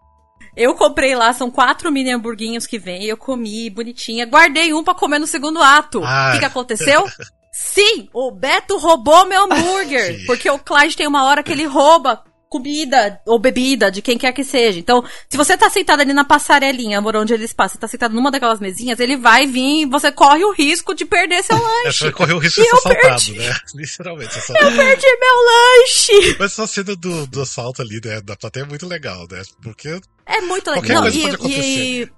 [0.54, 4.94] Eu comprei lá, são quatro mini hamburguinhos que vem, eu comi bonitinha, guardei um para
[4.94, 6.00] comer no segundo ato.
[6.00, 6.32] O ah.
[6.32, 7.04] que, que aconteceu?
[7.52, 10.24] Sim, o Beto roubou meu hambúrguer.
[10.26, 14.30] porque o Clyde tem uma hora que ele rouba comida ou bebida de quem quer
[14.32, 14.78] que seja.
[14.78, 18.30] Então, se você tá sentado ali na passarelinha, amor, onde eles passam, tá sentado numa
[18.30, 21.98] daquelas mesinhas, ele vai vir e você corre o risco de perder seu lanche.
[21.98, 23.56] Você vai correr o risco de ser assaltado, né?
[23.74, 24.40] Literalmente.
[24.42, 24.52] Só...
[24.54, 26.36] Eu perdi meu lanche!
[26.38, 29.42] Mas essa cena do, do assalto ali, né, da plateia é muito legal, né?
[29.62, 29.98] Porque...
[30.26, 31.02] É muito legal.
[31.02, 32.08] Não, e, e,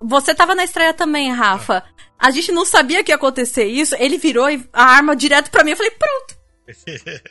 [0.00, 1.84] você tava na estreia também, Rafa.
[2.18, 3.94] A gente não sabia que ia acontecer isso.
[3.98, 5.70] Ele virou a arma direto pra mim.
[5.70, 6.37] Eu falei, pronto.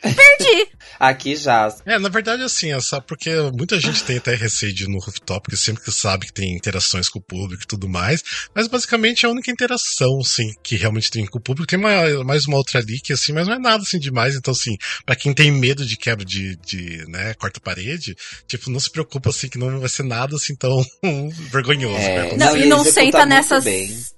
[0.02, 0.68] Perdi!
[0.98, 1.74] Aqui já.
[1.86, 4.98] É, na verdade, assim, é só porque muita gente tem até receio de ir no
[4.98, 8.22] rooftop, porque sempre que sabe que tem interações com o público e tudo mais.
[8.54, 11.68] Mas basicamente é a única interação, assim, que realmente tem com o público.
[11.68, 14.34] Tem uma, mais uma outra ali que, assim, mas não é nada assim demais.
[14.34, 18.90] Então, assim, pra quem tem medo de quebra de, de né, quarta-parede, tipo, não se
[18.90, 20.84] preocupa, assim, que não vai ser nada, assim, tão
[21.52, 21.96] vergonhoso.
[21.96, 23.64] É, não, e não senta nessas,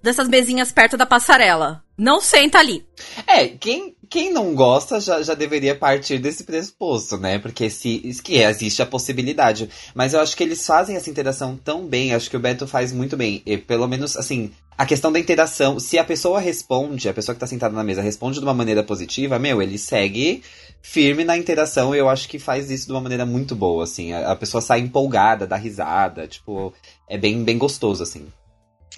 [0.02, 1.82] dessas mesinhas perto da passarela.
[2.00, 2.82] Não senta ali.
[3.26, 7.38] É, quem, quem não gosta já, já deveria partir desse pressuposto, né?
[7.38, 9.68] Porque se que existe a possibilidade.
[9.94, 12.90] Mas eu acho que eles fazem essa interação tão bem, acho que o Beto faz
[12.90, 13.42] muito bem.
[13.44, 17.40] E, pelo menos, assim, a questão da interação, se a pessoa responde, a pessoa que
[17.40, 20.42] tá sentada na mesa responde de uma maneira positiva, meu, ele segue
[20.80, 24.14] firme na interação e eu acho que faz isso de uma maneira muito boa, assim.
[24.14, 26.72] A, a pessoa sai empolgada, dá risada, tipo,
[27.06, 28.26] é bem, bem gostoso, assim.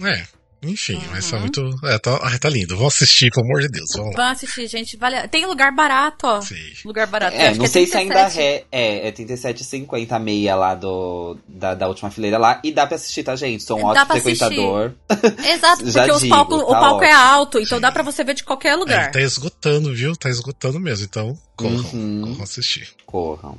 [0.00, 0.22] É,
[0.64, 1.02] enfim, uhum.
[1.10, 1.60] mas tá muito.
[1.84, 2.76] É, tá, tá lindo.
[2.76, 3.90] Vamos assistir, pelo amor de Deus.
[3.96, 4.96] Vamos, vamos assistir, gente.
[4.96, 5.26] Vale...
[5.26, 6.40] Tem lugar barato, ó.
[6.40, 6.54] Sim.
[6.84, 7.36] Lugar barato.
[7.36, 7.90] É, não é sei 37.
[7.90, 8.64] se ainda é.
[8.70, 12.60] É, é 37,50 a meia lá do, da, da última fileira lá.
[12.62, 13.64] E dá pra assistir, tá, gente?
[13.64, 14.92] Sou um ótimo frequentador.
[15.44, 17.82] Exato, porque digo, palco, tá o palco é alto, então Sim.
[17.82, 19.08] dá pra você ver de qualquer lugar.
[19.08, 20.14] É, tá esgotando, viu?
[20.14, 21.04] Tá esgotando mesmo.
[21.04, 22.22] Então, corram, uhum.
[22.22, 22.88] corram assistir.
[23.04, 23.58] Corram.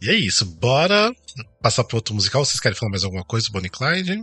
[0.00, 1.12] E é isso, bora
[1.60, 2.44] passar pro outro musical.
[2.44, 4.22] Vocês querem falar mais alguma coisa, Bonnie Clyde?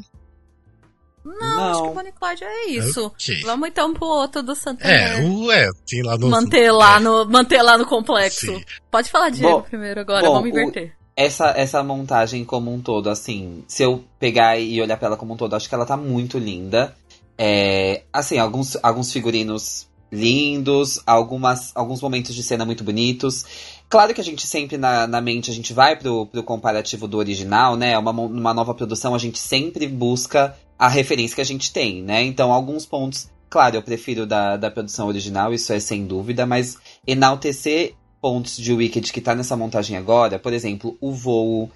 [1.26, 3.08] Não, não, acho que o Bonnie Clyde é isso.
[3.08, 3.42] Okay.
[3.42, 5.20] Vamos então pro outro do Santander.
[5.20, 6.30] É, o é, tem lá no.
[6.30, 7.00] Manter lá, é.
[7.00, 8.46] no, manter lá no complexo.
[8.46, 8.64] Sim.
[8.92, 10.96] Pode falar Diego bom, primeiro agora, bom, vamos inverter.
[11.02, 15.18] O, essa, essa montagem como um todo, assim, se eu pegar e olhar pra ela
[15.18, 16.96] como um todo, acho que ela tá muito linda.
[17.38, 23.46] É, assim, alguns, alguns figurinos lindos, algumas, alguns momentos de cena muito bonitos.
[23.90, 27.18] Claro que a gente sempre na, na mente, a gente vai pro, pro comparativo do
[27.18, 27.98] original, né?
[27.98, 32.24] Uma, uma nova produção, a gente sempre busca a referência que a gente tem, né?
[32.24, 36.78] Então, alguns pontos, claro, eu prefiro da, da produção original, isso é sem dúvida, mas
[37.06, 41.70] enaltecer pontos de Wicked que tá nessa montagem agora, por exemplo, o voo.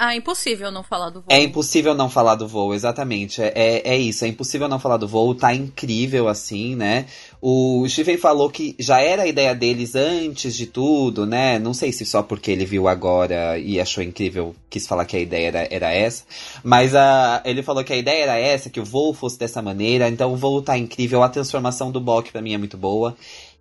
[0.00, 1.26] Ah, é impossível não falar do voo.
[1.28, 3.42] É impossível não falar do voo, exatamente.
[3.42, 7.06] É, é, é isso, é impossível não falar do voo, tá incrível assim, né?
[7.42, 11.58] O Steven falou que já era a ideia deles antes de tudo, né?
[11.58, 15.20] Não sei se só porque ele viu agora e achou incrível, quis falar que a
[15.20, 16.22] ideia era, era essa.
[16.62, 20.08] Mas uh, ele falou que a ideia era essa, que o voo fosse dessa maneira.
[20.08, 21.24] Então o voo tá incrível.
[21.24, 23.16] A transformação do Bok pra mim é muito boa.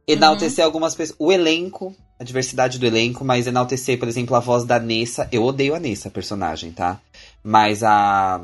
[0.07, 0.67] Enaltecer uhum.
[0.67, 1.17] algumas pessoas.
[1.19, 5.27] O elenco, a diversidade do elenco, mas enaltecer, por exemplo, a voz da Nessa.
[5.31, 6.99] Eu odeio a Nessa, personagem, tá?
[7.43, 8.41] Mas a.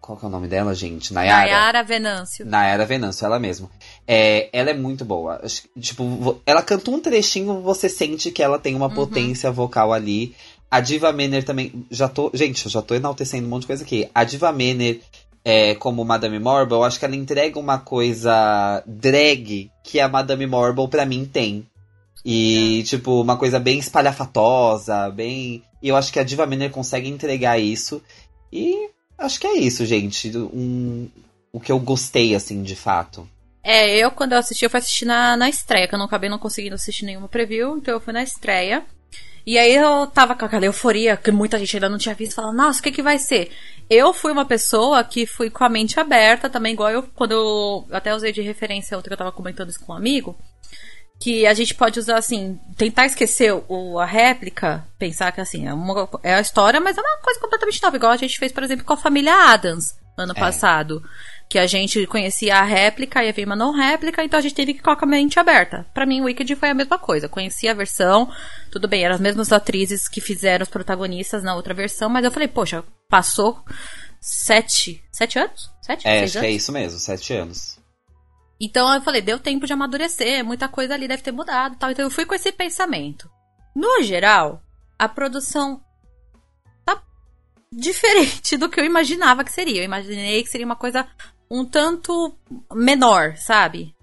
[0.00, 1.12] Qual que é o nome dela, gente?
[1.12, 1.42] Nayara.
[1.42, 2.46] Nayara Venâncio.
[2.46, 3.70] Nayara Venâncio, ela mesma.
[4.08, 5.40] É, ela é muito boa.
[5.78, 8.94] Tipo, ela canta um trechinho, você sente que ela tem uma uhum.
[8.94, 10.34] potência vocal ali.
[10.70, 11.84] A Diva Menner também.
[11.90, 12.30] Já tô.
[12.32, 14.08] Gente, eu já tô enaltecendo um monte de coisa aqui.
[14.14, 15.00] A Diva Menner,
[15.44, 20.46] é, como Madame Marble, eu acho que ela entrega uma coisa drag que a Madame
[20.46, 21.66] Marble, pra mim, tem.
[22.24, 22.82] E, é.
[22.84, 25.62] tipo, uma coisa bem espalhafatosa, bem.
[25.82, 28.02] E eu acho que a Diva Menner consegue entregar isso.
[28.52, 30.36] E acho que é isso, gente.
[30.36, 31.08] Um,
[31.52, 33.26] o que eu gostei, assim, de fato.
[33.62, 36.30] É, eu quando eu assisti, eu fui assistir na, na estreia, que eu não acabei
[36.30, 38.84] não conseguindo assistir nenhuma preview, então eu fui na estreia.
[39.46, 42.56] E aí eu tava com aquela euforia que muita gente ainda não tinha visto, falando,
[42.56, 43.50] nossa, o que que vai ser?
[43.88, 47.86] Eu fui uma pessoa que fui com a mente aberta, também igual eu, quando eu,
[47.88, 50.36] eu até usei de referência outra que eu tava comentando isso com um amigo,
[51.18, 55.74] que a gente pode usar assim, tentar esquecer o, a réplica, pensar que assim, é,
[55.74, 58.62] uma, é a história, mas é uma coisa completamente nova, igual a gente fez, por
[58.62, 60.40] exemplo, com a família Adams ano é.
[60.40, 61.02] passado.
[61.50, 64.72] Que a gente conhecia a réplica e havia uma não réplica, então a gente teve
[64.72, 65.84] que colocar a mente aberta.
[65.92, 67.28] Para mim, o Wicked foi a mesma coisa.
[67.28, 68.30] Conhecia a versão,
[68.70, 72.30] tudo bem, eram as mesmas atrizes que fizeram os protagonistas na outra versão, mas eu
[72.30, 73.62] falei, poxa, passou
[74.20, 75.02] sete.
[75.10, 75.70] Sete anos?
[75.82, 76.06] Sete?
[76.06, 76.32] É, acho anos?
[76.32, 77.80] que é isso mesmo, sete anos.
[78.60, 81.90] Então eu falei, deu tempo de amadurecer, muita coisa ali deve ter mudado tal.
[81.90, 83.28] Então eu fui com esse pensamento.
[83.74, 84.62] No geral,
[84.98, 85.82] a produção
[86.84, 87.02] tá
[87.72, 89.80] diferente do que eu imaginava que seria.
[89.80, 91.08] Eu imaginei que seria uma coisa
[91.50, 92.34] um tanto
[92.72, 93.94] menor, sabe?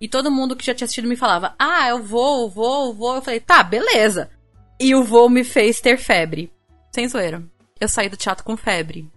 [0.00, 2.92] E todo mundo que já tinha assistido me falava: Ah, eu vou, eu vou, eu
[2.92, 3.14] vou.
[3.16, 4.30] Eu falei: Tá, beleza.
[4.78, 6.52] E o voo me fez ter febre.
[6.92, 7.42] Sem zoeira.
[7.80, 9.10] Eu saí do teatro com febre.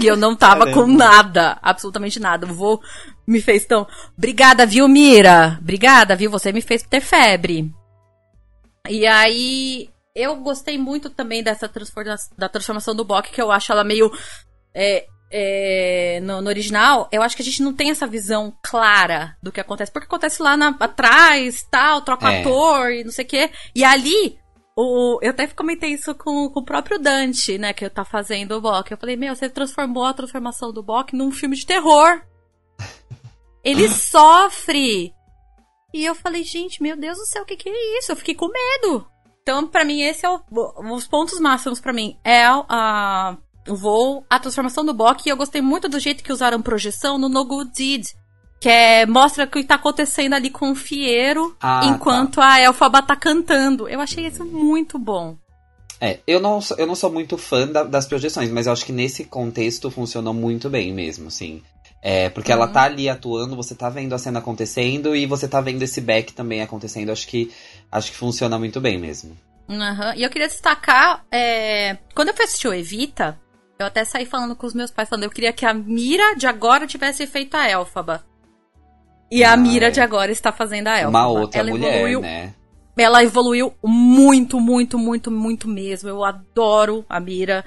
[0.00, 2.46] E eu não tava com nada, absolutamente nada.
[2.46, 2.80] O voo
[3.26, 3.86] me fez tão.
[4.16, 5.58] Obrigada, viu, Mira?
[5.60, 6.30] Obrigada, viu?
[6.30, 7.72] Você me fez ter febre.
[8.88, 13.72] E aí, eu gostei muito também dessa transformação, da transformação do Bok, que eu acho
[13.72, 14.10] ela meio.
[14.72, 19.36] É, é, no, no, original, eu acho que a gente não tem essa visão clara
[19.42, 19.90] do que acontece.
[19.90, 22.40] Porque acontece lá na, atrás, tal, troca é.
[22.40, 23.50] ator e não sei o quê.
[23.74, 24.38] E ali,
[24.76, 28.60] o, eu até comentei isso com, com o próprio Dante, né, que tá fazendo o
[28.60, 28.90] Bok.
[28.90, 32.22] Eu falei, meu, você transformou a transformação do Bok num filme de terror.
[33.64, 35.12] Ele sofre.
[35.92, 38.12] E eu falei, gente, meu Deus do céu, o que, que é isso?
[38.12, 39.06] Eu fiquei com medo.
[39.42, 40.40] Então, para mim, esse é o,
[40.92, 42.18] os pontos máximos para mim.
[42.24, 43.36] É a,
[43.74, 45.22] voo, a transformação do Bok.
[45.24, 48.04] E eu gostei muito do jeito que usaram projeção no No Good Deed.
[48.60, 51.86] Que é, mostra o que tá acontecendo ali com o Fiero, ah, tá.
[51.86, 52.54] enquanto tá.
[52.54, 53.86] a Elfaba tá cantando.
[53.88, 55.36] Eu achei isso muito bom.
[56.00, 58.92] É, eu não, eu não sou muito fã da, das projeções, mas eu acho que
[58.92, 61.62] nesse contexto funcionou muito bem mesmo, sim.
[62.02, 62.58] É, porque uhum.
[62.58, 66.00] ela tá ali atuando, você tá vendo a cena acontecendo e você tá vendo esse
[66.00, 67.10] back também acontecendo.
[67.10, 67.50] Acho que
[67.90, 69.36] acho que funciona muito bem mesmo.
[69.68, 70.14] Uhum.
[70.14, 73.38] E eu queria destacar, é, quando eu fui assistir o Evita,
[73.78, 76.46] eu até saí falando com os meus pais, falando, eu queria que a Mira de
[76.46, 78.24] agora tivesse feito a Elfaba.
[79.30, 79.90] E ah, a Mira é.
[79.90, 81.18] de agora está fazendo a Elfaba.
[81.18, 82.54] Uma outra ela mulher, evoluiu, né?
[82.96, 86.08] Ela evoluiu muito, muito, muito, muito mesmo.
[86.08, 87.64] Eu adoro a Mira.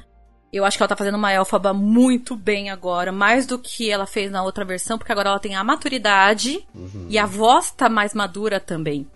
[0.51, 4.07] Eu acho que ela tá fazendo uma Elfaba muito bem agora, mais do que ela
[4.07, 7.05] fez na outra versão, porque agora ela tem a maturidade uhum.
[7.07, 9.07] e a voz tá mais madura também.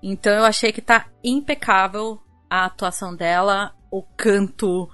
[0.00, 4.88] Então eu achei que tá impecável a atuação dela, o canto,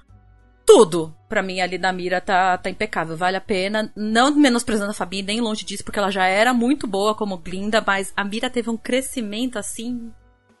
[0.65, 3.91] tudo para mim ali da Mira tá, tá impecável, vale a pena.
[3.95, 7.83] Não menosprezando a Fabi, nem longe disso, porque ela já era muito boa como Glinda,
[7.85, 10.11] mas a Mira teve um crescimento assim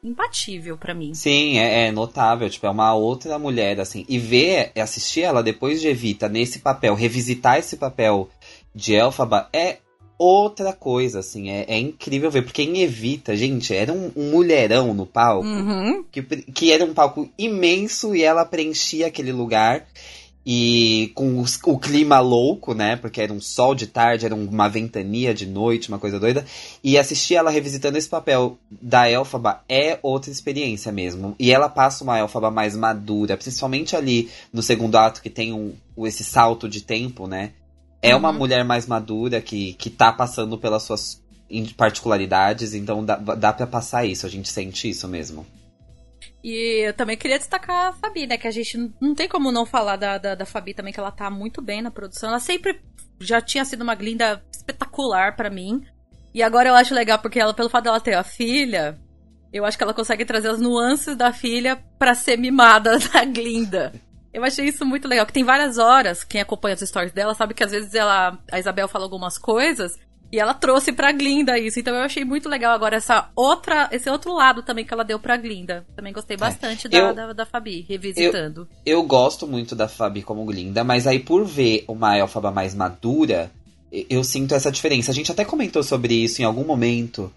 [0.03, 1.13] imbatível para mim.
[1.13, 4.05] Sim, é, é, notável, tipo, é uma outra mulher, assim.
[4.09, 8.29] E ver, assistir ela depois de Evita nesse papel, revisitar esse papel
[8.75, 9.77] de Elfaba é
[10.23, 11.49] outra coisa, assim.
[11.49, 16.03] É, é incrível ver, porque em Evita, gente, era um, um mulherão no palco, uhum.
[16.11, 19.85] que, que era um palco imenso e ela preenchia aquele lugar
[20.45, 22.95] e com os, o clima louco, né?
[22.97, 26.45] Porque era um sol de tarde, era uma ventania de noite, uma coisa doida.
[26.83, 31.35] E assistir ela revisitando esse papel da Elfaba é outra experiência mesmo.
[31.39, 35.73] E ela passa uma Elfaba mais madura, principalmente ali no segundo ato, que tem um,
[36.05, 37.51] esse salto de tempo, né?
[38.03, 38.19] É uhum.
[38.19, 41.23] uma mulher mais madura que, que tá passando pelas suas
[41.77, 45.47] particularidades, então dá, dá para passar isso, a gente sente isso mesmo.
[46.43, 48.37] E eu também queria destacar a Fabi, né?
[48.37, 51.11] Que a gente não tem como não falar da, da, da Fabi também, que ela
[51.11, 52.29] tá muito bem na produção.
[52.29, 52.81] Ela sempre
[53.21, 55.81] já tinha sido uma glinda espetacular para mim.
[56.33, 58.99] E agora eu acho legal, porque ela, pelo fato dela ter a filha,
[59.53, 63.93] eu acho que ela consegue trazer as nuances da filha pra ser mimada da Glinda.
[64.33, 67.53] Eu achei isso muito legal, que tem várias horas, quem acompanha as stories dela sabe
[67.53, 69.95] que às vezes ela, a Isabel fala algumas coisas
[70.33, 71.79] e ela trouxe pra Glinda isso.
[71.79, 75.19] Então eu achei muito legal agora essa outra, esse outro lado também que ela deu
[75.19, 75.85] pra Glinda.
[75.95, 76.39] Também gostei é.
[76.39, 76.89] bastante é.
[76.89, 78.67] da, eu, da, da, Fabi, revisitando.
[78.83, 82.73] Eu, eu, gosto muito da Fabi como Glinda, mas aí por ver uma elfaba mais
[82.73, 83.51] madura,
[84.09, 85.11] eu sinto essa diferença.
[85.11, 87.31] A gente até comentou sobre isso em algum momento.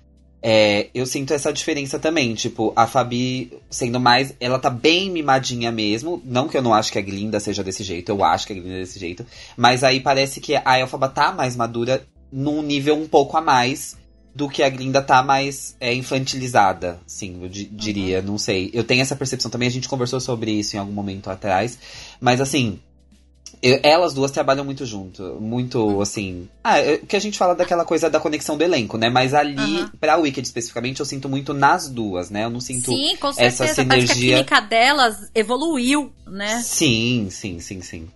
[0.49, 2.33] É, eu sinto essa diferença também.
[2.33, 4.33] Tipo, a Fabi sendo mais.
[4.39, 6.23] Ela tá bem mimadinha mesmo.
[6.25, 8.57] Não que eu não acho que a Glinda seja desse jeito, eu acho que a
[8.57, 9.27] Glinda é desse jeito.
[9.57, 13.97] Mas aí parece que a Elfaba tá mais madura num nível um pouco a mais
[14.37, 18.27] do que a Glinda tá mais é, infantilizada, sim, eu diria, uhum.
[18.27, 18.71] não sei.
[18.75, 21.79] Eu tenho essa percepção também, a gente conversou sobre isso em algum momento atrás.
[22.21, 22.79] Mas assim,
[23.67, 25.23] eu, elas duas trabalham muito junto.
[25.41, 26.01] Muito, uhum.
[26.01, 26.49] assim.
[26.63, 29.09] Ah, o que a gente fala daquela coisa da conexão do elenco, né?
[29.09, 29.89] Mas ali, uhum.
[30.01, 32.45] pra Wicked especificamente, eu sinto muito nas duas, né?
[32.45, 33.65] Eu não sinto sim, com certeza.
[33.65, 34.07] essa sinergia.
[34.07, 36.61] Parece que a química delas evoluiu, né?
[36.63, 38.09] Sim, sim, sim, sim.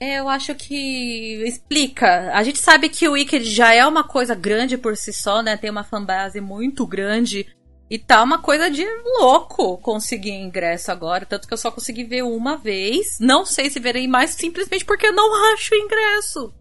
[0.00, 2.32] Eu acho que explica.
[2.34, 5.56] A gente sabe que o Wicked já é uma coisa grande por si só, né?
[5.56, 7.46] Tem uma fanbase muito grande.
[7.92, 8.86] E tá uma coisa de
[9.18, 11.26] louco conseguir ingresso agora.
[11.26, 13.18] Tanto que eu só consegui ver uma vez.
[13.20, 16.54] Não sei se verei mais, simplesmente porque eu não acho ingresso.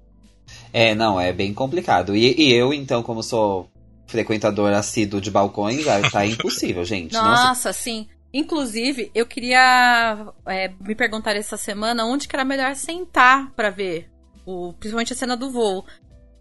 [0.74, 2.18] É, não, é bem complicado.
[2.18, 3.70] E, e eu, então, como sou
[4.08, 7.14] frequentador assíduo de balcões, tá impossível, gente.
[7.14, 8.10] Nossa, Nossa, sim.
[8.34, 14.10] Inclusive, eu queria é, me perguntar essa semana onde que era melhor sentar para ver.
[14.46, 15.86] O, principalmente a cena do voo.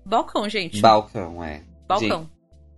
[0.05, 0.81] Balcão, gente.
[0.81, 1.63] Balcão, é.
[1.87, 2.29] Balcão.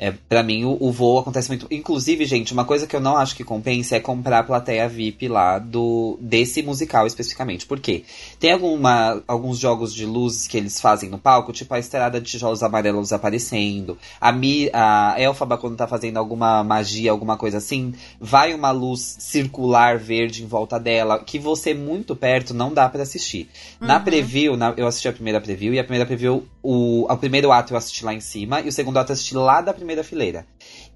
[0.03, 1.69] É, para mim, o, o, voo acontece muito.
[1.71, 5.29] Inclusive, gente, uma coisa que eu não acho que compensa é comprar a plateia VIP
[5.29, 7.67] lá do desse musical especificamente.
[7.67, 8.03] Por quê?
[8.41, 12.29] Tem alguma, alguns jogos de luzes que eles fazem no palco, tipo a estrada de
[12.29, 13.97] tijolos amarelos aparecendo.
[14.21, 19.19] A, Mi, a Elfaba, quando tá fazendo alguma magia, alguma coisa assim, vai uma luz
[19.21, 23.49] circular verde em volta dela, que você muito perto não dá para assistir.
[23.81, 23.87] Uhum.
[23.87, 27.53] Na preview, na, eu assisti a primeira preview, e a primeira preview, o, o primeiro
[27.53, 29.92] ato eu assisti lá em cima, e o segundo ato eu assisti lá da primeira
[29.93, 30.47] primeira fileira.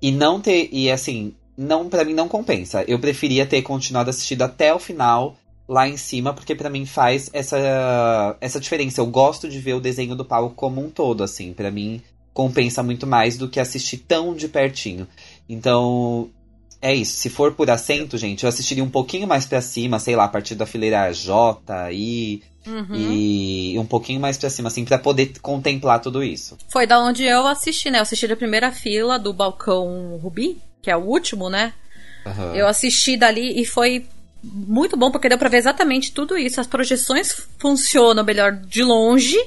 [0.00, 0.68] E não ter.
[0.72, 2.84] E assim, não para mim não compensa.
[2.88, 5.36] Eu preferia ter continuado assistindo até o final
[5.68, 9.00] lá em cima, porque para mim faz essa, essa diferença.
[9.00, 11.52] Eu gosto de ver o desenho do palco como um todo, assim.
[11.52, 15.08] para mim compensa muito mais do que assistir tão de pertinho.
[15.48, 16.28] Então,
[16.80, 17.16] é isso.
[17.16, 20.28] Se for por assento, gente, eu assistiria um pouquinho mais para cima, sei lá, a
[20.28, 22.96] partir da fileira J, I, Uhum.
[22.96, 26.58] E um pouquinho mais pra cima, assim, para poder contemplar tudo isso.
[26.68, 27.98] Foi da onde eu assisti, né?
[27.98, 31.72] Eu assisti da primeira fila do balcão Rubi, que é o último, né?
[32.26, 32.54] Uhum.
[32.56, 34.06] Eu assisti dali e foi
[34.42, 36.60] muito bom porque deu pra ver exatamente tudo isso.
[36.60, 39.38] As projeções funcionam melhor de longe.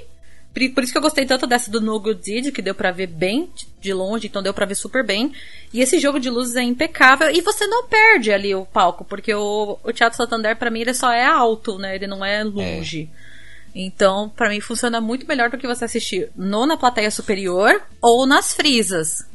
[0.54, 3.08] Por isso que eu gostei tanto dessa do No Good Deed, que deu pra ver
[3.08, 5.32] bem de longe, então deu pra ver super bem.
[5.74, 9.34] E esse jogo de luzes é impecável e você não perde ali o palco, porque
[9.34, 11.96] o, o Teatro Santander, para mim, ele só é alto, né?
[11.96, 13.10] Ele não é longe.
[13.26, 13.30] É.
[13.76, 18.26] Então, para mim, funciona muito melhor do que você assistir no na plateia superior ou
[18.26, 19.26] nas frisas.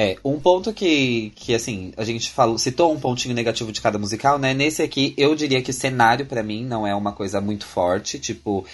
[0.00, 3.98] É, um ponto que, que assim, a gente falou, citou um pontinho negativo de cada
[3.98, 4.54] musical, né?
[4.54, 8.64] Nesse aqui, eu diria que cenário para mim não é uma coisa muito forte, tipo,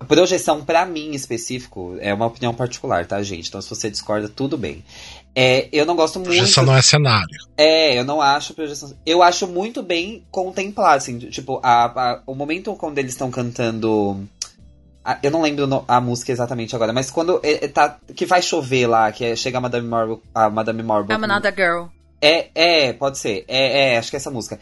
[0.00, 3.48] a projeção para mim específico é uma opinião particular, tá, gente?
[3.48, 4.82] Então se você discorda, tudo bem.
[5.34, 6.30] É, eu não gosto muito.
[6.30, 7.38] Projeção não é cenário.
[7.58, 8.94] É, eu não acho projeção.
[9.04, 14.26] Eu acho muito bem contemplado, assim, tipo, a, a o momento quando eles estão cantando
[15.22, 17.98] eu não lembro a música exatamente agora, mas quando é, é, tá.
[18.14, 20.20] Que vai chover lá, que é, chega a Madame Marble.
[20.34, 21.14] A Madame Marble.
[21.14, 21.86] I'm another girl.
[22.20, 23.44] É, é, pode ser.
[23.46, 24.58] É, é, acho que é essa música.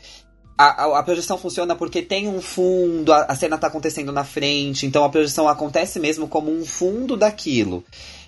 [0.56, 4.22] A, a, a, projeção funciona porque tem um fundo, a, a, cena tá acontecendo na
[4.22, 7.84] frente, então a projeção acontece mesmo como um fundo daquilo.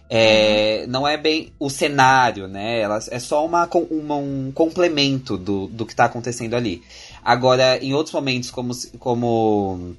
[0.09, 0.90] É, uhum.
[0.90, 2.81] Não é bem o cenário, né?
[2.81, 6.83] Ela, é só uma, uma, um complemento do, do que tá acontecendo ali.
[7.24, 9.94] Agora, em outros momentos, como, como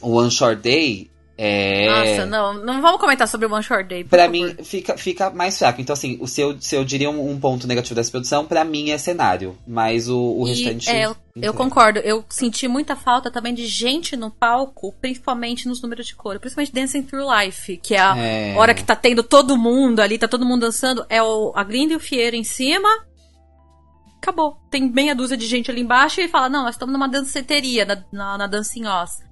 [0.00, 1.10] o One Short Day,
[1.40, 1.86] é...
[1.86, 4.02] Nossa, não, não vamos comentar sobre o One Short Day.
[4.02, 4.32] Pra favor.
[4.32, 5.80] mim, fica, fica mais fraco.
[5.80, 8.90] Então, assim, o seu, se eu diria um, um, ponto negativo dessa produção, pra mim
[8.90, 9.56] é cenário.
[9.64, 10.90] Mas o, o e, restante.
[10.90, 12.00] É, eu, eu concordo.
[12.00, 16.40] Eu senti muita falta também de gente no palco, principalmente nos números de cor.
[16.40, 18.56] Principalmente Dancing Through Life, que é a é...
[18.56, 21.06] hora que tá tendo todo mundo ali, tá todo mundo dançando.
[21.08, 22.88] É o, a Glinda e o Fieira em cima.
[24.20, 24.58] Acabou.
[24.72, 28.02] Tem meia dúzia de gente ali embaixo e fala: Não, nós estamos numa danceteria, na,
[28.10, 29.27] na, na Dancing Oz.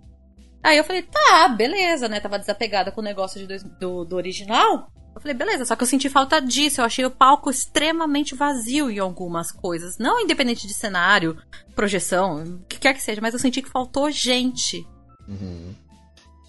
[0.63, 2.21] Aí eu falei, tá, beleza, né?
[2.21, 4.91] Tava desapegada com o negócio de dois, do, do original.
[5.15, 6.81] Eu falei, beleza, só que eu senti falta disso.
[6.81, 9.97] Eu achei o palco extremamente vazio em algumas coisas.
[9.99, 11.37] Não independente de cenário,
[11.75, 14.87] projeção, o que quer que seja, mas eu senti que faltou gente.
[15.27, 15.75] Uhum.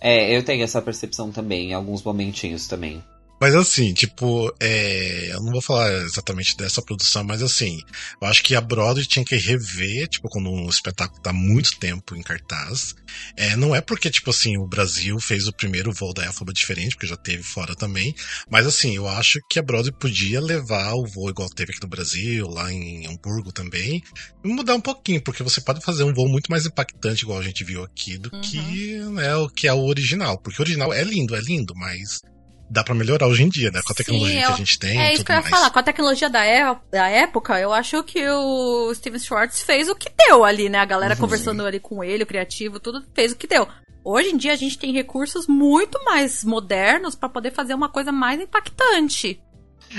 [0.02, 3.04] É, eu tenho essa percepção também, em alguns momentinhos também.
[3.40, 7.80] Mas assim, tipo, é, eu não vou falar exatamente dessa produção, mas assim,
[8.22, 12.16] eu acho que a Broadway tinha que rever, tipo, quando um espetáculo tá muito tempo
[12.16, 12.96] em cartaz.
[13.36, 16.96] É, não é porque, tipo assim, o Brasil fez o primeiro voo da Elfaba diferente,
[16.96, 18.14] porque já teve fora também.
[18.50, 21.90] Mas assim, eu acho que a Broadway podia levar o voo igual teve aqui no
[21.90, 24.02] Brasil, lá em Hamburgo também,
[24.44, 27.44] e mudar um pouquinho, porque você pode fazer um voo muito mais impactante, igual a
[27.44, 28.42] gente viu aqui, do uhum.
[28.42, 30.38] que né, o que é o original.
[30.40, 32.20] Porque o original é lindo, é lindo, mas
[32.70, 33.82] dá para melhorar hoje em dia, né?
[33.86, 35.00] Com a tecnologia Sim, eu, que a gente tem.
[35.00, 35.54] É isso que eu ia mais.
[35.54, 35.70] falar.
[35.70, 36.42] Com a tecnologia da,
[36.92, 40.80] da época, eu acho que o Steven Schwartz fez o que deu ali, né?
[40.80, 41.20] A galera uhum.
[41.20, 43.68] conversando ali com ele, o criativo, tudo fez o que deu.
[44.04, 48.12] Hoje em dia a gente tem recursos muito mais modernos para poder fazer uma coisa
[48.12, 49.42] mais impactante.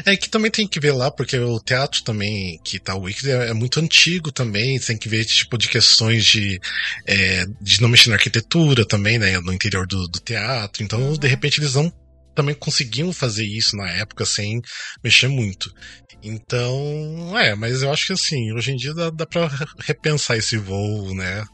[0.05, 3.31] É que também tem que ver lá, porque o teatro também, que tá o Wicked,
[3.31, 6.61] é, é, muito antigo também, tem que ver tipo de questões de,
[7.07, 10.83] é, de não mexer na arquitetura também, né, no interior do, do teatro.
[10.83, 11.15] Então, uhum.
[11.15, 11.93] de repente, eles vão
[12.39, 14.63] também conseguiam fazer isso na época sem
[15.03, 15.75] mexer muito.
[16.23, 20.57] Então, é, mas eu acho que assim, hoje em dia dá, dá pra repensar esse
[20.57, 21.45] voo, né?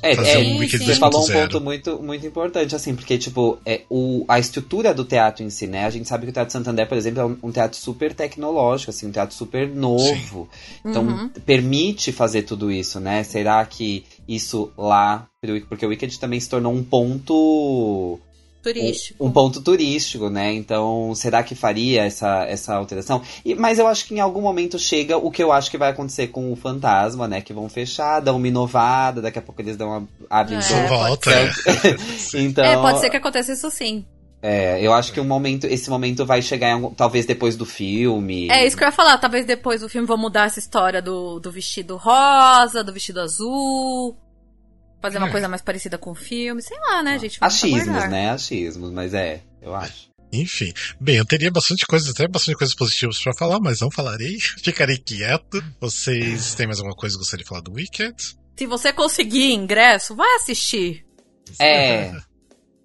[0.00, 3.58] É, fazer é, um Wicked Você falou um ponto muito, muito importante, assim, porque, tipo,
[3.66, 5.84] é, o, a estrutura do teatro em si, né?
[5.84, 8.90] A gente sabe que o Teatro Santander, por exemplo, é um, um teatro super tecnológico,
[8.90, 10.48] assim, um teatro super novo.
[10.52, 10.88] Sim.
[10.88, 11.28] Então, uhum.
[11.44, 13.24] permite fazer tudo isso, né?
[13.24, 15.26] Será que isso lá.
[15.68, 18.20] Porque o Wicked também se tornou um ponto
[18.62, 19.22] turístico.
[19.22, 20.52] Um, um, ponto turístico, né?
[20.52, 23.20] Então, será que faria essa, essa alteração?
[23.44, 25.90] E, mas eu acho que em algum momento chega o que eu acho que vai
[25.90, 27.40] acontecer com o Fantasma, né?
[27.40, 30.08] Que vão fechar, dão uma inovada, daqui a pouco eles dão uma.
[30.30, 31.30] abrem é, volta.
[31.30, 31.50] É.
[32.38, 34.04] então, é, pode ser que aconteça isso sim.
[34.44, 37.64] É, eu acho que um momento, esse momento vai chegar em algum, talvez depois do
[37.64, 38.50] filme.
[38.50, 41.38] É isso que eu ia falar, talvez depois do filme vão mudar essa história do,
[41.38, 44.16] do vestido rosa, do vestido azul.
[45.02, 45.32] Fazer uma é.
[45.32, 47.36] coisa mais parecida com o filme, sei lá, né, gente?
[47.40, 48.30] Achismos, né?
[48.30, 50.12] Achismos, mas é, eu acho.
[50.32, 54.38] Enfim, bem, eu teria bastante coisas, até bastante coisas positivas para falar, mas não falarei.
[54.62, 55.62] Ficarei quieto.
[55.80, 58.36] Vocês têm mais alguma coisa que gostariam de falar do Wicked?
[58.56, 61.04] Se você conseguir ingresso, vai assistir.
[61.58, 62.12] É.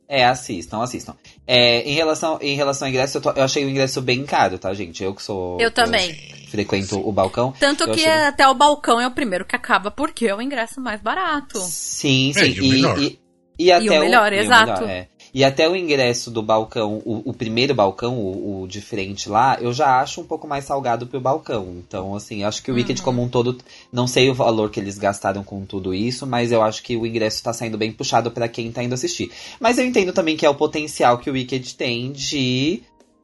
[0.10, 1.16] É, assistam, assistam.
[1.46, 4.58] É, em, relação, em relação ao ingresso, eu, tô, eu, achei o ingresso bem caro,
[4.58, 5.04] tá, gente?
[5.04, 5.60] Eu que sou.
[5.60, 6.16] Eu também.
[6.50, 7.02] frequento Sim.
[7.04, 7.54] o balcão.
[7.60, 8.24] Tanto que achei...
[8.24, 11.60] até o balcão é o primeiro que acaba, porque é o ingresso mais barato.
[11.60, 12.40] Sim, sim.
[12.40, 13.20] É, e, e,
[13.60, 14.84] e, e, até e o melhor, o, exato.
[14.84, 15.08] O melhor, é.
[15.38, 19.56] E até o ingresso do balcão, o, o primeiro balcão, o, o, de frente lá,
[19.62, 21.76] eu já acho um pouco mais salgado pro balcão.
[21.78, 23.06] Então, assim, acho que o Wicked uhum.
[23.06, 23.56] como um todo,
[23.94, 27.06] não sei o valor que eles gastaram com tudo isso, mas eu acho que o
[27.06, 29.30] ingresso tá saindo bem puxado para quem tá indo assistir.
[29.60, 32.82] Mas eu entendo também que é o potencial que o Wicked tem de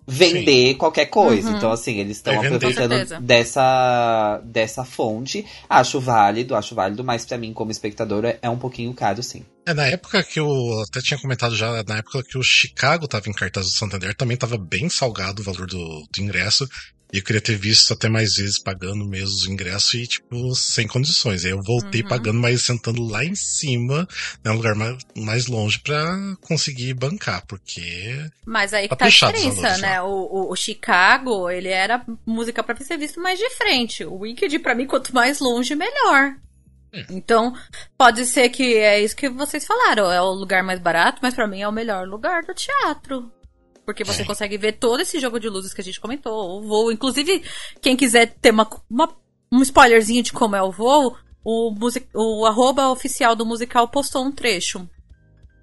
[0.08, 0.74] vender Sim.
[0.76, 1.50] qualquer coisa.
[1.50, 1.58] Uhum.
[1.58, 5.46] Então, assim, eles estão é aproveitando dessa, dessa fonte.
[5.70, 9.46] Acho válido, acho válido, mas para mim, como espectador, é, é um pouquinho caro, sim.
[9.66, 10.50] É, na época que eu
[10.88, 14.36] até tinha comentado já, na época que o Chicago tava em cartaz do Santander, também
[14.36, 16.68] tava bem salgado o valor do, do ingresso.
[17.14, 20.88] E eu queria ter visto até mais vezes pagando mesmo os ingressos e, tipo, sem
[20.88, 21.46] condições.
[21.46, 22.08] Aí eu voltei uhum.
[22.08, 24.08] pagando, mas sentando lá em cima,
[24.44, 28.32] né, um lugar mais, mais longe para conseguir bancar, porque.
[28.44, 30.02] Mas aí que tá, tá a diferença, né?
[30.02, 34.04] O, o, o, Chicago, ele era música para ser visto mais de frente.
[34.04, 36.36] O Wicked, para mim, quanto mais longe, melhor.
[36.92, 37.06] É.
[37.12, 37.54] Então,
[37.96, 41.48] pode ser que é isso que vocês falaram, é o lugar mais barato, mas para
[41.48, 43.32] mim é o melhor lugar do teatro.
[43.86, 44.26] Porque você é.
[44.26, 46.92] consegue ver todo esse jogo de luzes que a gente comentou, o voo.
[46.92, 47.44] Inclusive,
[47.82, 49.14] quem quiser ter uma, uma
[49.52, 54.26] um spoilerzinho de como é o voo, o, music, o arroba oficial do musical postou
[54.26, 54.88] um trecho.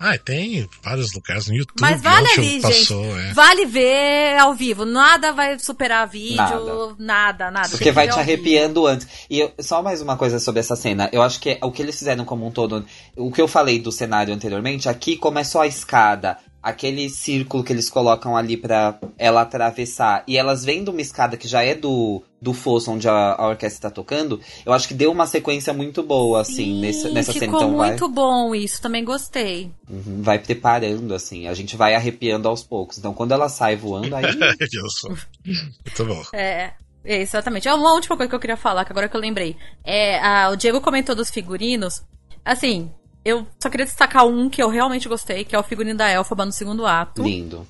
[0.03, 1.79] Ah, tem vários lugares no YouTube.
[1.79, 3.29] Mas vale ali, passou, gente.
[3.29, 3.33] É.
[3.35, 4.87] Vale ver ao vivo.
[4.87, 7.51] Nada vai superar vídeo, nada, nada.
[7.51, 7.69] nada.
[7.69, 9.07] Porque vai te arrepiando antes.
[9.29, 11.11] E eu, só mais uma coisa sobre essa cena.
[11.13, 12.83] Eu acho que é, o que eles fizeram como um todo.
[13.15, 17.89] O que eu falei do cenário anteriormente, aqui começou a escada aquele círculo que eles
[17.89, 22.53] colocam ali para ela atravessar e elas vendo uma escada que já é do, do
[22.53, 26.43] fosso onde a, a orquestra tá tocando, eu acho que deu uma sequência muito boa,
[26.43, 27.47] assim, Sim, nessa, nessa cena.
[27.47, 28.15] Ficou então muito vai...
[28.15, 29.71] bom isso, também gostei.
[29.89, 32.99] Uhum, vai preparando, assim, a gente vai arrepiando aos poucos.
[32.99, 34.25] Então quando ela sai voando, aí.
[35.47, 36.23] muito bom.
[36.33, 36.73] É.
[37.03, 37.67] Exatamente.
[37.67, 39.57] É uma última coisa que eu queria falar, que agora que eu lembrei.
[39.83, 42.03] É, a, o Diego comentou dos figurinos.
[42.45, 42.91] Assim,
[43.25, 46.45] eu só queria destacar um que eu realmente gostei, que é o figurino da Elfaba
[46.45, 47.23] no segundo ato.
[47.23, 47.67] Lindo.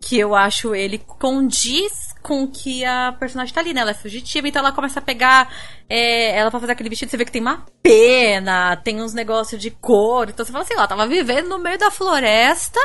[0.00, 3.80] Que eu acho ele condiz com que a personagem tá ali, né?
[3.82, 5.50] Ela é fugitiva, então ela começa a pegar.
[5.88, 9.60] É, ela vai fazer aquele vestido, você vê que tem uma pena, tem uns negócios
[9.60, 10.28] de cor.
[10.28, 12.80] Então você fala assim, ela tava vivendo no meio da floresta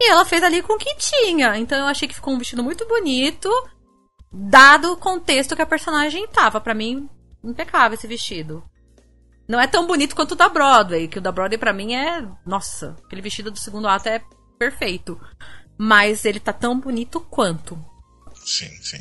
[0.00, 1.56] e ela fez ali com o que tinha.
[1.56, 3.50] Então eu achei que ficou um vestido muito bonito,
[4.32, 6.60] dado o contexto que a personagem tava.
[6.60, 7.08] para mim,
[7.44, 8.62] impecável esse vestido.
[9.48, 12.22] Não é tão bonito quanto o da Broadway, que o da Broadway para mim é.
[12.46, 14.20] Nossa, aquele vestido do segundo ato é
[14.58, 15.18] perfeito.
[15.78, 17.78] mas ele tá tão bonito quanto.
[18.44, 18.98] Sim, sim.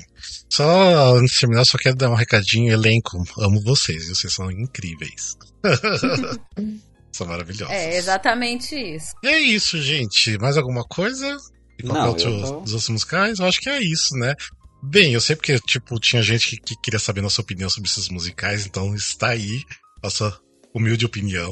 [0.49, 3.17] Só antes de terminar, só quero dar um recadinho, elenco.
[3.39, 5.35] Amo vocês, vocês são incríveis.
[7.11, 7.73] são maravilhosos.
[7.73, 9.13] É exatamente isso.
[9.23, 10.37] E é isso, gente.
[10.37, 11.35] Mais alguma coisa?
[11.79, 13.39] E qualquer Não, outro eu tô- dos outros musicais?
[13.39, 14.35] Eu acho que é isso, né?
[14.83, 18.09] Bem, eu sei porque, tipo, tinha gente que, que queria saber nossa opinião sobre esses
[18.09, 19.63] musicais, então está aí
[20.07, 20.39] nossa
[20.73, 21.51] humilde opinião.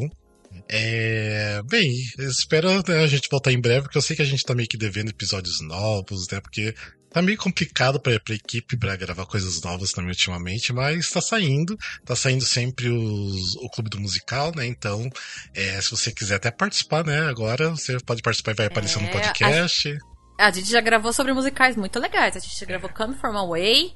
[0.70, 4.44] É, bem, espero né, a gente voltar em breve, porque eu sei que a gente
[4.44, 6.40] tá meio que devendo episódios novos, né?
[6.40, 6.74] Porque
[7.12, 11.78] tá meio complicado pra, pra equipe pra gravar coisas novas também ultimamente, mas tá saindo.
[12.06, 14.66] Tá saindo sempre os- o Clube do Musical, né?
[14.66, 15.10] Então,
[15.54, 17.28] é, se você quiser até participar, né?
[17.28, 19.98] Agora você pode participar e vai aparecer no É, podcast.
[20.40, 22.36] A gente já gravou sobre musicais muito legais.
[22.36, 23.92] A gente já gravou Come From Away,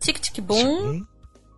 [0.00, 1.02] Tic Tic Boom, Sim.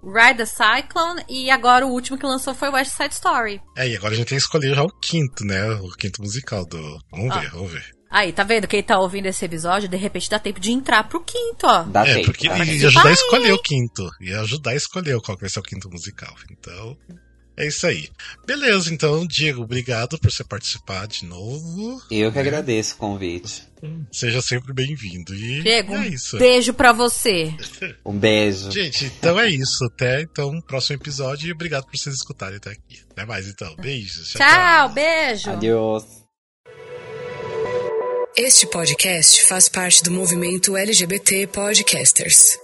[0.04, 3.60] Ride the Cyclone e agora o último que lançou foi West Side Story.
[3.76, 5.64] É, e agora a gente tem que escolher já o quinto, né?
[5.76, 6.98] O quinto musical do.
[7.10, 7.40] Vamos Ah.
[7.40, 7.84] ver, vamos ver.
[8.10, 8.68] Aí, tá vendo?
[8.68, 11.82] Quem tá ouvindo esse episódio, de repente dá tempo de entrar pro quinto, ó.
[11.82, 12.26] Dá é, tempo.
[12.26, 12.86] porque dá tempo.
[12.86, 14.08] ajudar a escolher o quinto.
[14.20, 16.32] Ia ajudar a escolher qual que vai ser o quinto musical.
[16.52, 16.96] Então,
[17.56, 18.08] é isso aí.
[18.46, 22.02] Beleza, então, Diego, obrigado por você participar de novo.
[22.10, 23.62] Eu que agradeço o convite.
[24.10, 25.34] Seja sempre bem-vindo.
[25.34, 26.38] E Diego, é um isso.
[26.38, 27.54] beijo pra você.
[28.04, 28.70] Um beijo.
[28.70, 29.84] Gente, então é isso.
[29.84, 31.48] Até então, próximo episódio.
[31.48, 33.02] E obrigado por vocês escutarem até aqui.
[33.10, 33.74] Até mais, então.
[33.76, 34.30] Beijos.
[34.30, 35.50] Tchau, beijo.
[35.50, 36.04] Adeus.
[38.36, 42.63] Este podcast faz parte do movimento LGBT Podcasters.